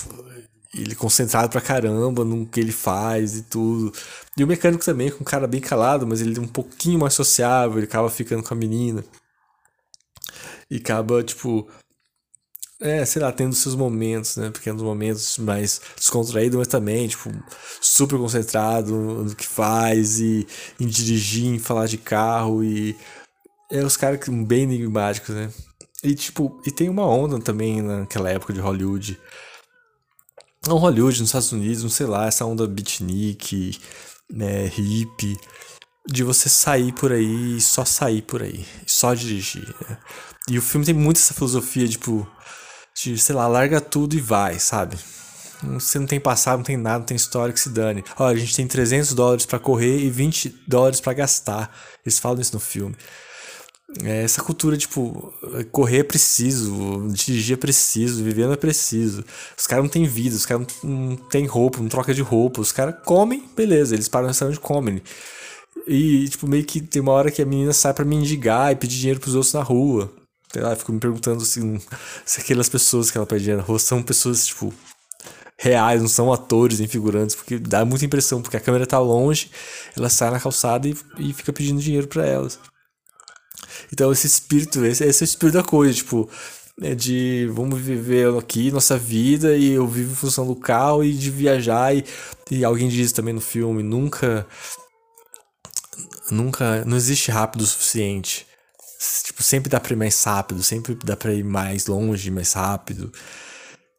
Ele 0.74 0.94
concentrado 0.94 1.48
pra 1.50 1.60
caramba 1.60 2.24
no 2.24 2.46
que 2.46 2.60
ele 2.60 2.72
faz 2.72 3.36
e 3.36 3.42
tudo. 3.42 3.92
E 4.36 4.44
o 4.44 4.46
mecânico 4.46 4.84
também, 4.84 5.10
com 5.10 5.20
um 5.20 5.24
cara 5.24 5.46
bem 5.46 5.60
calado, 5.60 6.06
mas 6.06 6.20
ele 6.20 6.36
é 6.38 6.40
um 6.40 6.46
pouquinho 6.46 6.98
mais 6.98 7.14
sociável, 7.14 7.78
ele 7.78 7.86
acaba 7.86 8.10
ficando 8.10 8.42
com 8.42 8.52
a 8.54 8.56
menina. 8.56 9.04
E 10.70 10.76
acaba, 10.76 11.22
tipo, 11.22 11.66
é, 12.80 13.04
sei 13.04 13.20
lá, 13.20 13.32
tendo 13.32 13.54
seus 13.54 13.74
momentos, 13.74 14.36
né? 14.36 14.50
Pequenos 14.50 14.82
momentos 14.82 15.36
mais 15.38 15.80
descontraídos, 15.96 16.56
mas 16.58 16.68
também, 16.68 17.08
tipo, 17.08 17.30
super 17.80 18.18
concentrado 18.18 18.94
no 18.94 19.34
que 19.34 19.46
faz 19.46 20.20
e 20.20 20.46
em 20.78 20.86
dirigir, 20.86 21.46
em 21.46 21.58
falar 21.58 21.86
de 21.86 21.98
carro 21.98 22.62
e. 22.62 22.96
É 23.70 23.84
os 23.84 23.96
caras 23.96 24.20
bem 24.28 24.62
enigmáticos, 24.62 25.34
né? 25.34 25.50
E, 26.02 26.14
tipo, 26.14 26.60
e 26.64 26.70
tem 26.70 26.88
uma 26.88 27.06
onda 27.06 27.38
também 27.40 27.82
naquela 27.82 28.30
época 28.30 28.52
de 28.52 28.60
Hollywood. 28.60 29.18
Não 30.66 30.76
Hollywood, 30.76 31.20
nos 31.20 31.28
Estados 31.28 31.52
Unidos, 31.52 31.82
não 31.82 31.90
sei 31.90 32.06
lá, 32.06 32.26
essa 32.26 32.44
onda 32.44 32.66
beatnik, 32.66 33.78
né, 34.30 34.66
hippie, 34.66 35.36
de 36.06 36.22
você 36.22 36.48
sair 36.48 36.92
por 36.92 37.12
aí 37.12 37.56
e 37.56 37.60
só 37.60 37.84
sair 37.84 38.22
por 38.22 38.42
aí, 38.42 38.66
só 38.86 39.14
dirigir. 39.14 39.74
Né? 39.88 39.98
E 40.50 40.58
o 40.58 40.62
filme 40.62 40.84
tem 40.86 40.94
muito 40.94 41.18
essa 41.18 41.34
filosofia, 41.34 41.86
tipo, 41.86 42.26
de, 42.96 43.16
sei 43.18 43.34
lá, 43.34 43.46
larga 43.46 43.80
tudo 43.80 44.14
e 44.16 44.20
vai, 44.20 44.58
sabe? 44.58 44.98
Você 45.62 45.98
não 45.98 46.06
tem 46.06 46.20
passado, 46.20 46.58
não 46.58 46.64
tem 46.64 46.76
nada, 46.76 47.00
não 47.00 47.06
tem 47.06 47.16
história 47.16 47.52
que 47.52 47.60
se 47.60 47.68
dane. 47.68 48.04
Olha, 48.16 48.36
a 48.36 48.40
gente 48.40 48.54
tem 48.54 48.66
300 48.66 49.12
dólares 49.12 49.44
para 49.44 49.58
correr 49.58 49.98
e 49.98 50.08
20 50.08 50.54
dólares 50.66 51.00
para 51.00 51.12
gastar. 51.14 51.74
Eles 52.04 52.18
falam 52.18 52.40
isso 52.40 52.54
no 52.54 52.60
filme. 52.60 52.96
É 54.04 54.22
essa 54.22 54.42
cultura, 54.42 54.76
tipo, 54.76 55.32
correr 55.72 56.00
é 56.00 56.04
preciso, 56.04 57.08
dirigir 57.10 57.54
é 57.54 57.56
preciso, 57.56 58.22
viver 58.22 58.44
não 58.44 58.52
é 58.52 58.56
preciso. 58.56 59.24
Os 59.56 59.66
caras 59.66 59.82
não 59.82 59.90
têm 59.90 60.04
vida, 60.04 60.36
os 60.36 60.44
caras 60.44 60.66
não, 60.84 61.16
têm 61.16 61.46
roupa, 61.46 61.80
não 61.80 61.88
troca 61.88 62.12
de 62.12 62.20
roupa. 62.20 62.60
Os 62.60 62.70
caras 62.70 62.96
comem, 63.04 63.48
beleza, 63.56 63.94
eles 63.94 64.08
param 64.08 64.24
no 64.24 64.28
restaurante 64.28 64.58
e 64.58 64.60
comem. 64.60 65.02
E, 65.86 66.28
tipo, 66.28 66.46
meio 66.46 66.64
que 66.64 66.82
tem 66.82 67.00
uma 67.00 67.12
hora 67.12 67.30
que 67.30 67.40
a 67.40 67.46
menina 67.46 67.72
sai 67.72 67.94
para 67.94 68.04
mendigar 68.04 68.72
e 68.72 68.76
pedir 68.76 68.98
dinheiro 68.98 69.20
pros 69.20 69.34
outros 69.34 69.54
na 69.54 69.62
rua. 69.62 70.12
Sei 70.52 70.62
lá, 70.62 70.76
fico 70.76 70.92
me 70.92 71.00
perguntando 71.00 71.42
assim, 71.42 71.80
se 72.26 72.40
aquelas 72.40 72.68
pessoas 72.68 73.10
que 73.10 73.16
ela 73.16 73.26
pede 73.26 73.44
dinheiro 73.44 73.62
na 73.62 73.66
rua 73.66 73.78
são 73.78 74.02
pessoas, 74.02 74.46
tipo, 74.46 74.72
reais, 75.58 76.00
não 76.02 76.08
são 76.08 76.32
atores 76.32 76.78
nem 76.78 76.88
figurantes, 76.88 77.34
porque 77.34 77.58
dá 77.58 77.84
muita 77.84 78.04
impressão, 78.04 78.42
porque 78.42 78.56
a 78.56 78.60
câmera 78.60 78.86
tá 78.86 78.98
longe, 78.98 79.50
ela 79.96 80.08
sai 80.10 80.30
na 80.30 80.40
calçada 80.40 80.88
e, 80.88 80.96
e 81.18 81.32
fica 81.32 81.52
pedindo 81.52 81.80
dinheiro 81.80 82.06
para 82.06 82.26
elas. 82.26 82.58
Então 83.92 84.12
esse 84.12 84.26
espírito, 84.26 84.84
esse, 84.84 85.04
esse 85.04 85.22
é 85.22 85.24
o 85.24 85.26
espírito 85.26 85.54
da 85.56 85.62
coisa, 85.62 85.94
tipo, 85.94 86.28
é 86.80 86.94
de 86.94 87.48
vamos 87.52 87.80
viver 87.80 88.32
aqui 88.36 88.70
nossa 88.70 88.96
vida 88.96 89.56
e 89.56 89.72
eu 89.72 89.86
vivo 89.86 90.12
em 90.12 90.16
função 90.16 90.46
do 90.46 90.54
carro 90.54 91.02
e 91.02 91.12
de 91.12 91.30
viajar 91.30 91.94
e, 91.94 92.04
e 92.50 92.64
alguém 92.64 92.88
diz 92.88 93.12
também 93.12 93.34
no 93.34 93.40
filme, 93.40 93.82
nunca 93.82 94.46
nunca 96.30 96.84
não 96.84 96.96
existe 96.96 97.30
rápido 97.30 97.62
o 97.62 97.66
suficiente. 97.66 98.46
Tipo, 99.24 99.42
sempre 99.42 99.70
dá 99.70 99.78
para 99.78 99.92
ir 99.92 99.96
mais 99.96 100.22
rápido, 100.24 100.62
sempre 100.62 100.96
dá 101.04 101.16
para 101.16 101.32
ir 101.32 101.44
mais 101.44 101.86
longe, 101.86 102.30
mais 102.30 102.52
rápido. 102.52 103.12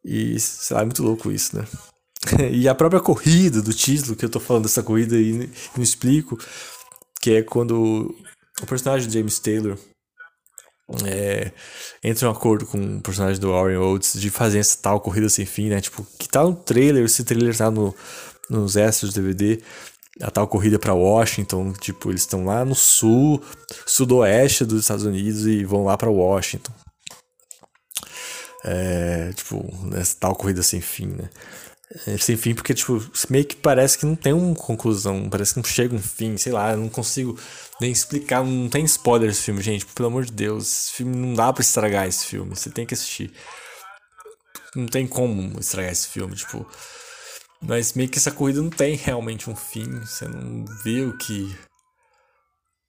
E, 0.03 0.39
sei 0.39 0.75
lá, 0.75 0.81
é 0.81 0.85
muito 0.85 1.03
louco 1.03 1.31
isso, 1.31 1.55
né? 1.55 1.65
e 2.51 2.67
a 2.67 2.75
própria 2.75 2.99
corrida 2.99 3.61
do 3.61 3.73
título, 3.73 4.15
que 4.15 4.25
eu 4.25 4.29
tô 4.29 4.39
falando 4.39 4.63
dessa 4.63 4.83
corrida 4.83 5.15
e 5.17 5.49
não 5.75 5.83
explico, 5.83 6.37
que 7.21 7.31
é 7.31 7.41
quando 7.41 8.13
o 8.61 8.65
personagem 8.65 9.07
de 9.07 9.13
James 9.17 9.39
Taylor 9.39 9.77
é, 11.05 11.51
entra 12.03 12.25
em 12.25 12.29
um 12.29 12.31
acordo 12.31 12.65
com 12.65 12.97
o 12.97 13.01
personagem 13.01 13.39
do 13.39 13.51
Warren 13.51 13.77
Oates 13.77 14.19
de 14.19 14.29
fazer 14.29 14.59
essa 14.59 14.77
tal 14.81 14.99
corrida 14.99 15.29
sem 15.29 15.45
fim, 15.45 15.69
né? 15.69 15.79
Tipo, 15.79 16.05
que 16.17 16.27
tá 16.27 16.43
no 16.43 16.55
trailer, 16.55 17.05
esse 17.05 17.23
trailer 17.23 17.55
tá 17.55 17.69
no, 17.69 17.95
nos 18.49 18.75
extras 18.75 19.13
do 19.13 19.21
DVD, 19.21 19.61
a 20.21 20.31
tal 20.31 20.47
corrida 20.47 20.79
para 20.79 20.93
Washington, 20.93 21.73
tipo, 21.73 22.09
eles 22.09 22.21
estão 22.21 22.45
lá 22.45 22.65
no 22.65 22.73
sul, 22.73 23.41
sudoeste 23.85 24.65
dos 24.65 24.81
Estados 24.81 25.05
Unidos 25.05 25.45
e 25.45 25.63
vão 25.63 25.83
lá 25.83 25.95
para 25.95 26.09
Washington. 26.09 26.73
É, 28.65 29.31
tipo, 29.33 29.63
nessa 29.85 30.17
tal 30.19 30.35
corrida 30.35 30.63
sem 30.63 30.81
fim, 30.81 31.07
né? 31.07 31.29
É, 32.05 32.17
sem 32.17 32.37
fim 32.37 32.53
porque, 32.53 32.73
tipo, 32.73 33.03
meio 33.31 33.45
que 33.45 33.55
parece 33.55 33.97
que 33.97 34.05
não 34.05 34.15
tem 34.15 34.31
uma 34.31 34.55
conclusão, 34.55 35.27
parece 35.27 35.53
que 35.53 35.59
não 35.59 35.63
chega 35.63 35.95
um 35.95 36.01
fim, 36.01 36.37
sei 36.37 36.51
lá, 36.51 36.71
eu 36.71 36.77
não 36.77 36.89
consigo 36.89 37.37
nem 37.81 37.91
explicar, 37.91 38.43
não 38.43 38.69
tem 38.69 38.85
spoiler 38.85 39.31
esse 39.31 39.41
filme, 39.41 39.61
gente, 39.61 39.87
pelo 39.87 40.07
amor 40.07 40.25
de 40.25 40.31
Deus, 40.31 40.67
esse 40.67 40.91
filme 40.93 41.15
não 41.15 41.33
dá 41.33 41.51
para 41.51 41.63
estragar 41.63 42.07
esse 42.07 42.27
filme, 42.27 42.55
você 42.55 42.69
tem 42.69 42.85
que 42.85 42.93
assistir. 42.93 43.33
Não 44.75 44.85
tem 44.85 45.07
como 45.07 45.59
estragar 45.59 45.91
esse 45.91 46.07
filme, 46.09 46.35
tipo, 46.35 46.63
mas 47.59 47.93
meio 47.93 48.07
que 48.07 48.19
essa 48.19 48.31
corrida 48.31 48.61
não 48.61 48.69
tem 48.69 48.95
realmente 48.95 49.49
um 49.49 49.55
fim, 49.55 49.89
você 50.01 50.27
não 50.27 50.65
vê 50.83 51.01
o 51.01 51.17
que 51.17 51.57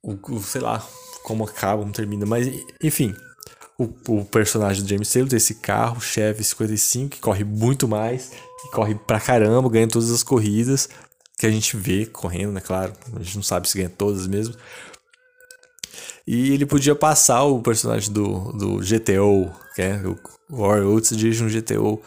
o, 0.02 0.12
o 0.34 0.42
sei 0.42 0.60
lá, 0.60 0.86
como 1.22 1.44
acaba, 1.44 1.80
como 1.80 1.92
termina, 1.92 2.26
mas 2.26 2.46
enfim, 2.82 3.14
o, 3.78 3.84
o 4.08 4.24
personagem 4.26 4.82
do 4.82 4.88
James 4.88 5.10
Taylor, 5.10 5.30
desse 5.30 5.54
carro, 5.54 6.02
Chevy 6.02 6.44
55, 6.44 7.08
que 7.08 7.18
corre 7.18 7.44
muito 7.44 7.88
mais, 7.88 8.30
que 8.62 8.70
corre 8.70 8.94
pra 8.94 9.20
caramba, 9.20 9.68
ganha 9.68 9.88
todas 9.88 10.10
as 10.10 10.22
corridas 10.22 10.88
que 11.38 11.46
a 11.46 11.50
gente 11.50 11.76
vê 11.76 12.04
correndo, 12.04 12.52
né? 12.52 12.60
Claro, 12.60 12.92
a 13.14 13.22
gente 13.22 13.36
não 13.36 13.42
sabe 13.42 13.68
se 13.68 13.78
ganha 13.78 13.88
todas 13.88 14.26
mesmo. 14.26 14.54
E 16.26 16.52
ele 16.52 16.66
podia 16.66 16.94
passar 16.94 17.44
o 17.44 17.62
personagem 17.62 18.12
do, 18.12 18.52
do 18.52 18.76
GTO, 18.76 19.50
que 19.74 19.82
é 19.82 20.00
o 20.06 20.16
Warren 20.50 20.84
Oates 20.84 21.16
dirige 21.16 21.42
um 21.42 21.48
GTO, 21.48 22.02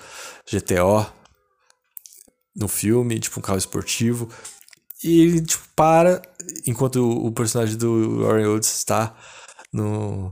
GTO 0.50 1.06
no 2.56 2.68
filme, 2.68 3.20
tipo 3.20 3.39
um 3.39 3.44
carro 3.44 3.58
esportivo. 3.58 4.30
E 5.04 5.22
ele 5.22 5.42
tipo, 5.42 5.63
para 5.76 6.22
enquanto 6.68 6.98
o, 6.98 7.32
personagem 7.32 7.76
do 7.76 8.24
Warren 8.24 8.46
Oates 8.48 8.74
está 8.76 9.16
no, 9.72 10.32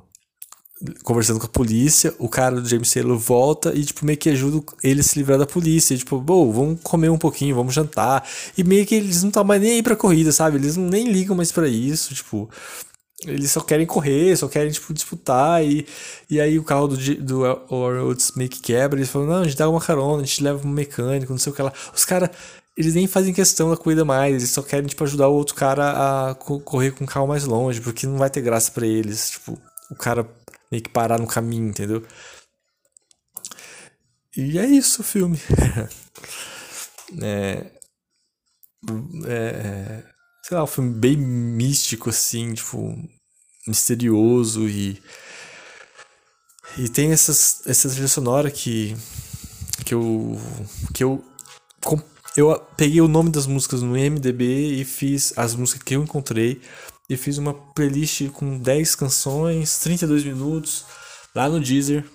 conversando 1.04 1.40
com 1.40 1.46
a 1.46 1.50
polícia, 1.50 2.14
o 2.18 2.28
cara 2.28 2.60
do 2.60 2.68
James 2.68 2.92
Taylor 2.92 3.18
volta 3.18 3.74
e, 3.74 3.84
tipo, 3.84 4.06
meio 4.06 4.18
que 4.18 4.30
ajuda 4.30 4.64
ele 4.84 5.02
a 5.02 5.04
se 5.04 5.18
livrar 5.18 5.38
da 5.38 5.46
polícia. 5.46 5.94
E, 5.94 5.98
tipo, 5.98 6.20
bom, 6.20 6.52
vamos 6.52 6.80
comer 6.82 7.10
um 7.10 7.18
pouquinho, 7.18 7.56
vamos 7.56 7.74
jantar. 7.74 8.28
E 8.58 8.64
meio 8.64 8.86
que 8.86 8.96
eles 8.96 9.22
não 9.22 9.30
estão 9.30 9.44
mais 9.44 9.62
nem 9.62 9.74
aí 9.74 9.84
pra 9.84 9.96
corrida, 9.96 10.32
sabe? 10.32 10.58
Eles 10.58 10.76
não, 10.78 10.88
nem 10.88 11.12
ligam 11.12 11.36
mais 11.36 11.52
para 11.52 11.68
isso, 11.68 12.14
tipo. 12.16 12.50
Eles 13.26 13.52
só 13.52 13.62
querem 13.62 13.86
correr, 13.86 14.36
só 14.36 14.48
querem, 14.48 14.72
tipo, 14.72 14.94
disputar. 14.94 15.64
E, 15.64 15.86
e 16.30 16.42
aí 16.42 16.58
o 16.58 16.64
carro 16.64 16.88
do, 16.88 16.98
do 17.18 17.42
Oates 17.70 18.32
meio 18.36 18.50
que 18.50 18.60
quebra. 18.60 19.00
Eles 19.00 19.10
falam, 19.10 19.28
não, 19.28 19.42
a 19.42 19.44
gente 19.44 19.58
dá 19.58 19.70
uma 19.70 19.82
carona, 19.82 20.24
a 20.24 20.26
gente 20.26 20.44
leva 20.44 20.68
um 20.68 20.72
mecânico, 20.72 21.32
não 21.32 21.40
sei 21.40 21.52
o 21.52 21.56
que 21.56 21.62
lá. 21.62 21.72
Os 21.96 22.04
caras, 22.06 22.32
eles 22.76 22.96
nem 22.96 23.06
fazem 23.06 23.34
questão 23.34 23.70
da 23.70 23.78
corrida 23.78 24.04
mais. 24.04 24.36
Eles 24.36 24.50
só 24.50 24.64
querem, 24.64 24.88
tipo, 24.88 25.04
ajudar 25.04 25.28
o 25.28 25.36
outro 25.36 25.54
cara 25.54 26.32
a 26.32 26.36
correr 26.36 26.92
com 26.92 27.04
o 27.04 27.08
carro 27.08 27.28
mais 27.28 27.44
longe, 27.46 27.80
porque 27.82 28.08
não 28.08 28.18
vai 28.18 28.30
ter 28.30 28.42
graça 28.42 28.72
para 28.72 28.88
eles. 28.88 29.32
Tipo, 29.32 29.58
o 29.92 29.96
cara 29.96 30.28
meio 30.72 30.84
que 30.84 30.90
parar 30.90 31.20
no 31.20 31.28
caminho, 31.28 31.70
entendeu? 31.70 32.06
E 34.36 34.58
é 34.58 34.66
isso 34.66 35.02
o 35.02 35.04
filme. 35.04 35.38
é, 37.22 37.72
é, 39.28 40.04
sei 40.44 40.58
lá, 40.58 40.64
um 40.64 40.68
filme 40.68 40.94
bem 40.94 41.18
místico, 41.18 42.10
assim, 42.10 42.54
tipo, 42.54 42.98
misterioso 43.68 44.68
e. 44.70 45.02
E 46.78 46.88
tem 46.88 47.12
essas, 47.12 47.62
essa 47.68 47.90
trilha 47.90 48.08
sonora 48.08 48.50
que. 48.50 48.96
que 49.86 49.94
eu. 49.94 50.40
que 50.94 51.04
eu. 51.04 51.24
Eu 52.38 52.58
peguei 52.78 53.02
o 53.02 53.10
nome 53.10 53.30
das 53.30 53.46
músicas 53.46 53.82
no 53.82 53.92
MDB 53.92 54.80
e 54.80 54.86
fiz 54.86 55.38
as 55.38 55.54
músicas 55.54 55.84
que 55.84 55.96
eu 55.98 56.04
encontrei 56.04 56.62
e 57.10 57.18
fiz 57.18 57.38
uma 57.38 57.54
playlist 57.54 58.30
com 58.30 58.58
10 58.58 58.96
canções, 58.96 59.80
32 59.80 60.24
minutos, 60.24 60.86
lá 61.36 61.50
no 61.50 61.60
Deezer. 61.60 62.06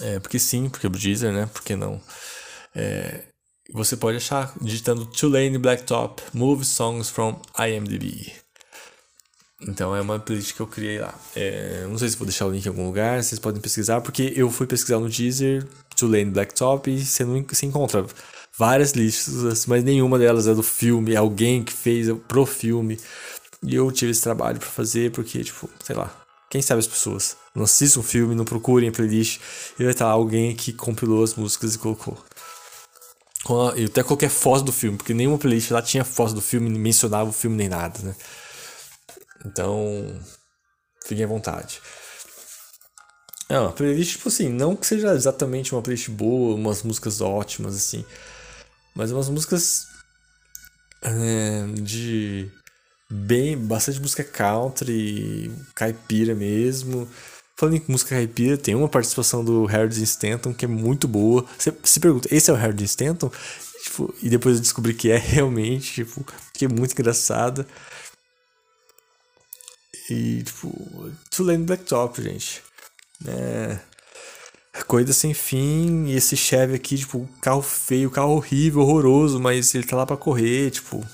É, 0.00 0.18
porque 0.18 0.38
sim, 0.38 0.68
porque 0.68 0.86
é 0.86 0.90
o 0.90 0.92
Deezer, 0.92 1.32
né? 1.32 1.48
Porque 1.52 1.74
não? 1.74 2.00
É, 2.74 3.24
você 3.72 3.96
pode 3.96 4.16
achar 4.16 4.52
digitando 4.60 5.06
Tulane 5.06 5.58
Blacktop 5.58 6.22
Move 6.32 6.64
Songs 6.64 7.10
from 7.10 7.40
IMDb. 7.58 8.32
Então 9.60 9.94
é 9.94 10.00
uma 10.00 10.20
playlist 10.20 10.54
que 10.54 10.60
eu 10.60 10.66
criei 10.66 11.00
lá. 11.00 11.12
É, 11.34 11.84
não 11.88 11.98
sei 11.98 12.08
se 12.08 12.16
vou 12.16 12.26
deixar 12.26 12.46
o 12.46 12.50
link 12.50 12.64
em 12.64 12.68
algum 12.68 12.86
lugar, 12.86 13.22
vocês 13.22 13.40
podem 13.40 13.60
pesquisar, 13.60 14.00
porque 14.00 14.32
eu 14.36 14.50
fui 14.50 14.66
pesquisar 14.66 15.00
no 15.00 15.08
Deezer, 15.08 15.66
Tulane 15.96 16.30
Blacktop, 16.30 16.90
e 16.90 17.04
você 17.04 17.24
não 17.24 17.44
se 17.50 17.66
encontra 17.66 18.06
várias 18.56 18.92
listas, 18.92 19.66
mas 19.66 19.82
nenhuma 19.82 20.18
delas 20.18 20.46
é 20.46 20.54
do 20.54 20.62
filme, 20.62 21.14
é 21.14 21.16
alguém 21.16 21.64
que 21.64 21.72
fez 21.72 22.08
pro 22.28 22.46
filme. 22.46 22.98
E 23.62 23.74
eu 23.74 23.90
tive 23.90 24.12
esse 24.12 24.22
trabalho 24.22 24.58
para 24.58 24.68
fazer 24.68 25.10
porque, 25.10 25.42
tipo, 25.42 25.68
sei 25.82 25.96
lá, 25.96 26.10
quem 26.50 26.62
sabe 26.62 26.80
as 26.80 26.86
pessoas 26.86 27.36
não 27.54 27.64
assistam 27.64 28.00
um 28.00 28.02
filme, 28.02 28.34
não 28.34 28.44
procurem 28.44 28.88
a 28.88 28.92
playlist 28.92 29.40
e 29.78 29.82
vai 29.82 29.92
estar 29.92 30.06
alguém 30.06 30.54
que 30.54 30.72
compilou 30.72 31.22
as 31.22 31.34
músicas 31.34 31.74
e 31.74 31.78
colocou. 31.78 32.16
E 33.76 33.84
até 33.84 34.02
qualquer 34.02 34.30
foto 34.30 34.64
do 34.64 34.72
filme, 34.72 34.96
porque 34.96 35.14
nenhuma 35.14 35.38
playlist 35.38 35.70
lá 35.70 35.80
tinha 35.80 36.04
foto 36.04 36.34
do 36.34 36.40
filme, 36.40 36.68
nem 36.68 36.80
mencionava 36.80 37.30
o 37.30 37.32
filme 37.32 37.56
nem 37.56 37.68
nada, 37.68 37.98
né? 38.02 38.14
Então, 39.44 40.20
fiquem 41.06 41.24
à 41.24 41.28
vontade. 41.28 41.80
É 43.48 43.58
uma 43.58 43.72
playlist, 43.72 44.12
tipo 44.12 44.28
assim, 44.28 44.48
não 44.50 44.76
que 44.76 44.86
seja 44.86 45.14
exatamente 45.14 45.74
uma 45.74 45.80
playlist 45.80 46.10
boa, 46.10 46.54
umas 46.54 46.82
músicas 46.82 47.20
ótimas, 47.20 47.74
assim, 47.74 48.04
mas 48.94 49.10
umas 49.10 49.30
músicas 49.30 49.86
é, 51.02 51.64
de 51.80 52.50
bem, 53.10 53.56
bastante 53.56 54.00
música 54.00 54.24
country, 54.24 55.50
caipira 55.74 56.34
mesmo. 56.34 57.08
Falando 57.56 57.76
em 57.76 57.84
música 57.88 58.14
caipira, 58.14 58.56
tem 58.56 58.74
uma 58.74 58.88
participação 58.88 59.44
do 59.44 59.66
Dean 59.66 60.04
Stanton 60.04 60.54
que 60.54 60.64
é 60.64 60.68
muito 60.68 61.08
boa. 61.08 61.44
Você 61.58 61.74
se 61.84 61.98
pergunta, 61.98 62.28
esse 62.30 62.50
é 62.50 62.54
o 62.54 62.72
Dean 62.72 62.84
Stanton? 62.84 63.30
Tipo, 63.82 64.14
e 64.22 64.28
depois 64.28 64.56
eu 64.56 64.62
descobri 64.62 64.94
que 64.94 65.10
é 65.10 65.16
realmente, 65.18 65.94
tipo, 65.94 66.24
que 66.52 66.64
é 66.66 66.68
muito 66.68 66.92
engraçada. 66.92 67.66
E, 70.10 70.42
tipo, 70.42 71.12
Tulane 71.30 71.64
Blacktop, 71.64 72.22
gente. 72.22 72.62
É, 73.26 73.78
corrida 74.86 75.12
sem 75.12 75.34
fim, 75.34 76.06
e 76.06 76.16
esse 76.16 76.36
Chevy 76.36 76.74
aqui, 76.74 76.96
tipo, 76.96 77.28
carro 77.42 77.62
feio, 77.62 78.10
carro 78.10 78.32
horrível, 78.36 78.80
horroroso, 78.82 79.38
mas 79.38 79.74
ele 79.74 79.84
tá 79.84 79.96
lá 79.96 80.06
pra 80.06 80.16
correr, 80.16 80.70
tipo, 80.70 81.04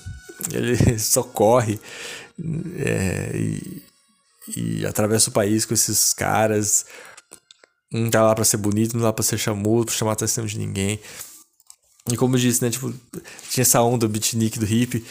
ele 0.51 0.99
só 0.99 1.23
corre 1.23 1.79
é, 2.77 3.31
e, 3.35 3.83
e 4.55 4.85
atravessa 4.85 5.29
o 5.29 5.33
país 5.33 5.65
com 5.65 5.73
esses 5.73 6.13
caras. 6.13 6.85
Não 7.91 8.09
tá 8.09 8.23
lá 8.23 8.35
pra 8.35 8.43
ser 8.43 8.57
bonito, 8.57 8.93
não 8.93 9.01
tá 9.01 9.07
lá 9.07 9.13
pra 9.13 9.23
ser 9.23 9.37
chamudo, 9.37 9.85
pra 9.85 9.95
chamar 9.95 10.13
atenção 10.13 10.45
de 10.45 10.57
ninguém. 10.57 10.99
E 12.11 12.17
como 12.17 12.35
eu 12.35 12.39
disse, 12.39 12.61
né, 12.61 12.69
tipo, 12.69 12.93
tinha 13.49 13.63
essa 13.63 13.81
onda 13.81 14.07
beatnik 14.07 14.59
do 14.59 14.65
hip. 14.65 15.03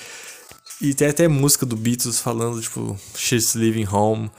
E 0.81 0.95
tem 0.95 1.09
até 1.09 1.29
música 1.29 1.65
do 1.65 1.77
Beatles 1.77 2.21
falando, 2.21 2.61
tipo, 2.61 2.99
She's 3.17 3.55
Living 3.55 3.87
Home, 3.87 4.31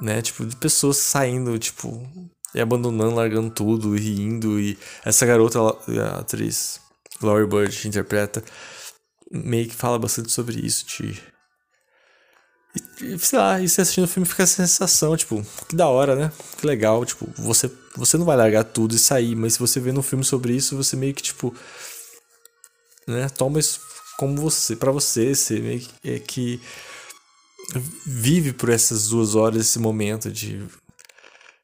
né? 0.00 0.22
Tipo, 0.22 0.46
de 0.46 0.56
pessoas 0.56 0.96
saindo, 0.96 1.58
tipo, 1.58 2.08
e 2.54 2.60
abandonando, 2.60 3.14
largando 3.14 3.50
tudo, 3.50 3.96
e 3.96 4.00
rindo. 4.00 4.60
E 4.60 4.78
essa 5.04 5.26
garota, 5.26 5.58
a 5.60 6.20
atriz 6.20 6.80
Laurie 7.20 7.46
Bird, 7.46 7.86
interpreta, 7.86 8.42
meio 9.32 9.68
que 9.68 9.74
fala 9.74 9.98
bastante 9.98 10.30
sobre 10.30 10.60
isso, 10.60 10.84
de. 10.86 11.22
E, 13.00 13.18
sei 13.18 13.38
lá, 13.38 13.60
e 13.60 13.68
você 13.68 13.80
assistindo 13.80 14.04
o 14.04 14.08
filme 14.08 14.26
fica 14.26 14.44
a 14.44 14.46
sensação, 14.46 15.16
tipo, 15.16 15.44
que 15.68 15.76
da 15.76 15.88
hora, 15.88 16.14
né? 16.14 16.32
Que 16.58 16.66
legal, 16.66 17.04
tipo, 17.04 17.28
você, 17.36 17.70
você 17.96 18.16
não 18.16 18.24
vai 18.24 18.36
largar 18.36 18.64
tudo 18.64 18.94
e 18.94 18.98
sair, 18.98 19.34
mas 19.34 19.54
se 19.54 19.58
você 19.58 19.80
vê 19.80 19.90
um 19.90 20.02
filme 20.02 20.24
sobre 20.24 20.54
isso, 20.54 20.76
você 20.76 20.96
meio 20.96 21.14
que, 21.14 21.22
tipo, 21.22 21.54
né, 23.06 23.28
toma 23.28 23.58
isso 23.58 23.80
como 24.16 24.36
você, 24.36 24.76
para 24.76 24.92
você, 24.92 25.34
você 25.34 25.58
meio 25.58 25.80
que, 25.80 26.10
é 26.10 26.18
que 26.18 26.60
vive 28.06 28.52
por 28.52 28.68
essas 28.68 29.08
duas 29.08 29.34
horas, 29.34 29.60
esse 29.60 29.78
momento 29.78 30.30
de, 30.30 30.66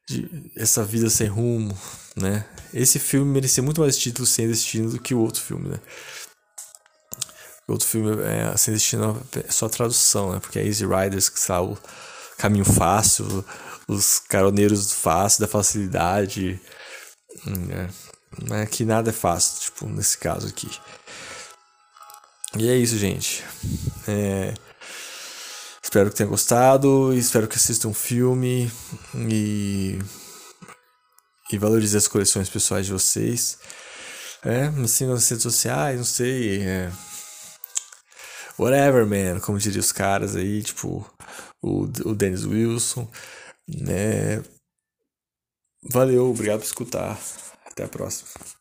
de 0.09 0.51
essa 0.57 0.85
vida 0.85 1.09
sem 1.11 1.27
rumo, 1.27 1.77
né? 2.17 2.47
Esse 2.73 2.99
filme 2.99 3.31
merecia 3.31 3.63
muito 3.63 3.81
mais 3.81 3.97
título 3.97 4.27
sem 4.27 4.49
destino 4.49 4.91
do 4.91 5.01
que 5.01 5.15
o 5.15 5.21
outro 5.21 5.41
filme, 5.41 5.69
né? 5.69 5.81
Outro 7.69 7.87
filme 7.87 8.23
é 8.23 8.57
sem 8.57 8.73
destino 8.73 9.23
é 9.37 9.53
só 9.53 9.69
tradução, 9.69 10.33
né? 10.33 10.41
Porque 10.41 10.59
é 10.59 10.67
Easy 10.67 10.87
Riders, 10.87 11.29
que 11.29 11.39
está 11.39 11.61
o 11.61 11.77
caminho 12.39 12.65
fácil, 12.65 13.45
os 13.87 14.19
caroneiros 14.21 14.93
fácil, 14.93 15.41
da 15.41 15.47
facilidade, 15.47 16.59
né? 17.47 17.91
É 18.63 18.67
que 18.67 18.85
nada 18.85 19.11
é 19.11 19.13
fácil, 19.13 19.61
tipo, 19.61 19.87
nesse 19.87 20.17
caso 20.17 20.47
aqui. 20.47 20.71
E 22.57 22.69
é 22.69 22.77
isso, 22.77 22.97
gente. 22.97 23.45
É... 24.07 24.55
Espero 25.83 26.11
que 26.11 26.17
tenha 26.17 26.29
gostado, 26.29 27.13
espero 27.15 27.49
que 27.49 27.57
assistam 27.57 27.89
um 27.89 27.95
filme 27.95 28.71
e 29.15 29.99
e 31.51 31.59
valorize 31.59 31.97
as 31.97 32.09
coleções 32.09 32.49
pessoais 32.49 32.87
de 32.87 32.93
vocês. 32.93 33.59
É, 34.45 34.69
me 34.71 34.87
sigam 34.87 35.15
nas 35.15 35.29
redes 35.29 35.43
sociais, 35.43 35.97
não 35.97 36.05
sei, 36.05 36.61
é... 36.61 36.93
whatever, 38.59 39.07
man, 39.07 39.41
como 39.41 39.59
diriam 39.59 39.81
os 39.81 39.93
caras 39.93 40.37
aí, 40.37 40.63
tipo 40.63 41.09
o, 41.63 41.83
o 41.83 42.15
Dennis 42.15 42.45
Wilson, 42.45 43.09
né? 43.69 44.43
Valeu, 45.83 46.31
obrigado 46.31 46.61
por 46.61 46.67
escutar. 46.67 47.19
Até 47.67 47.85
a 47.85 47.89
próxima. 47.89 48.58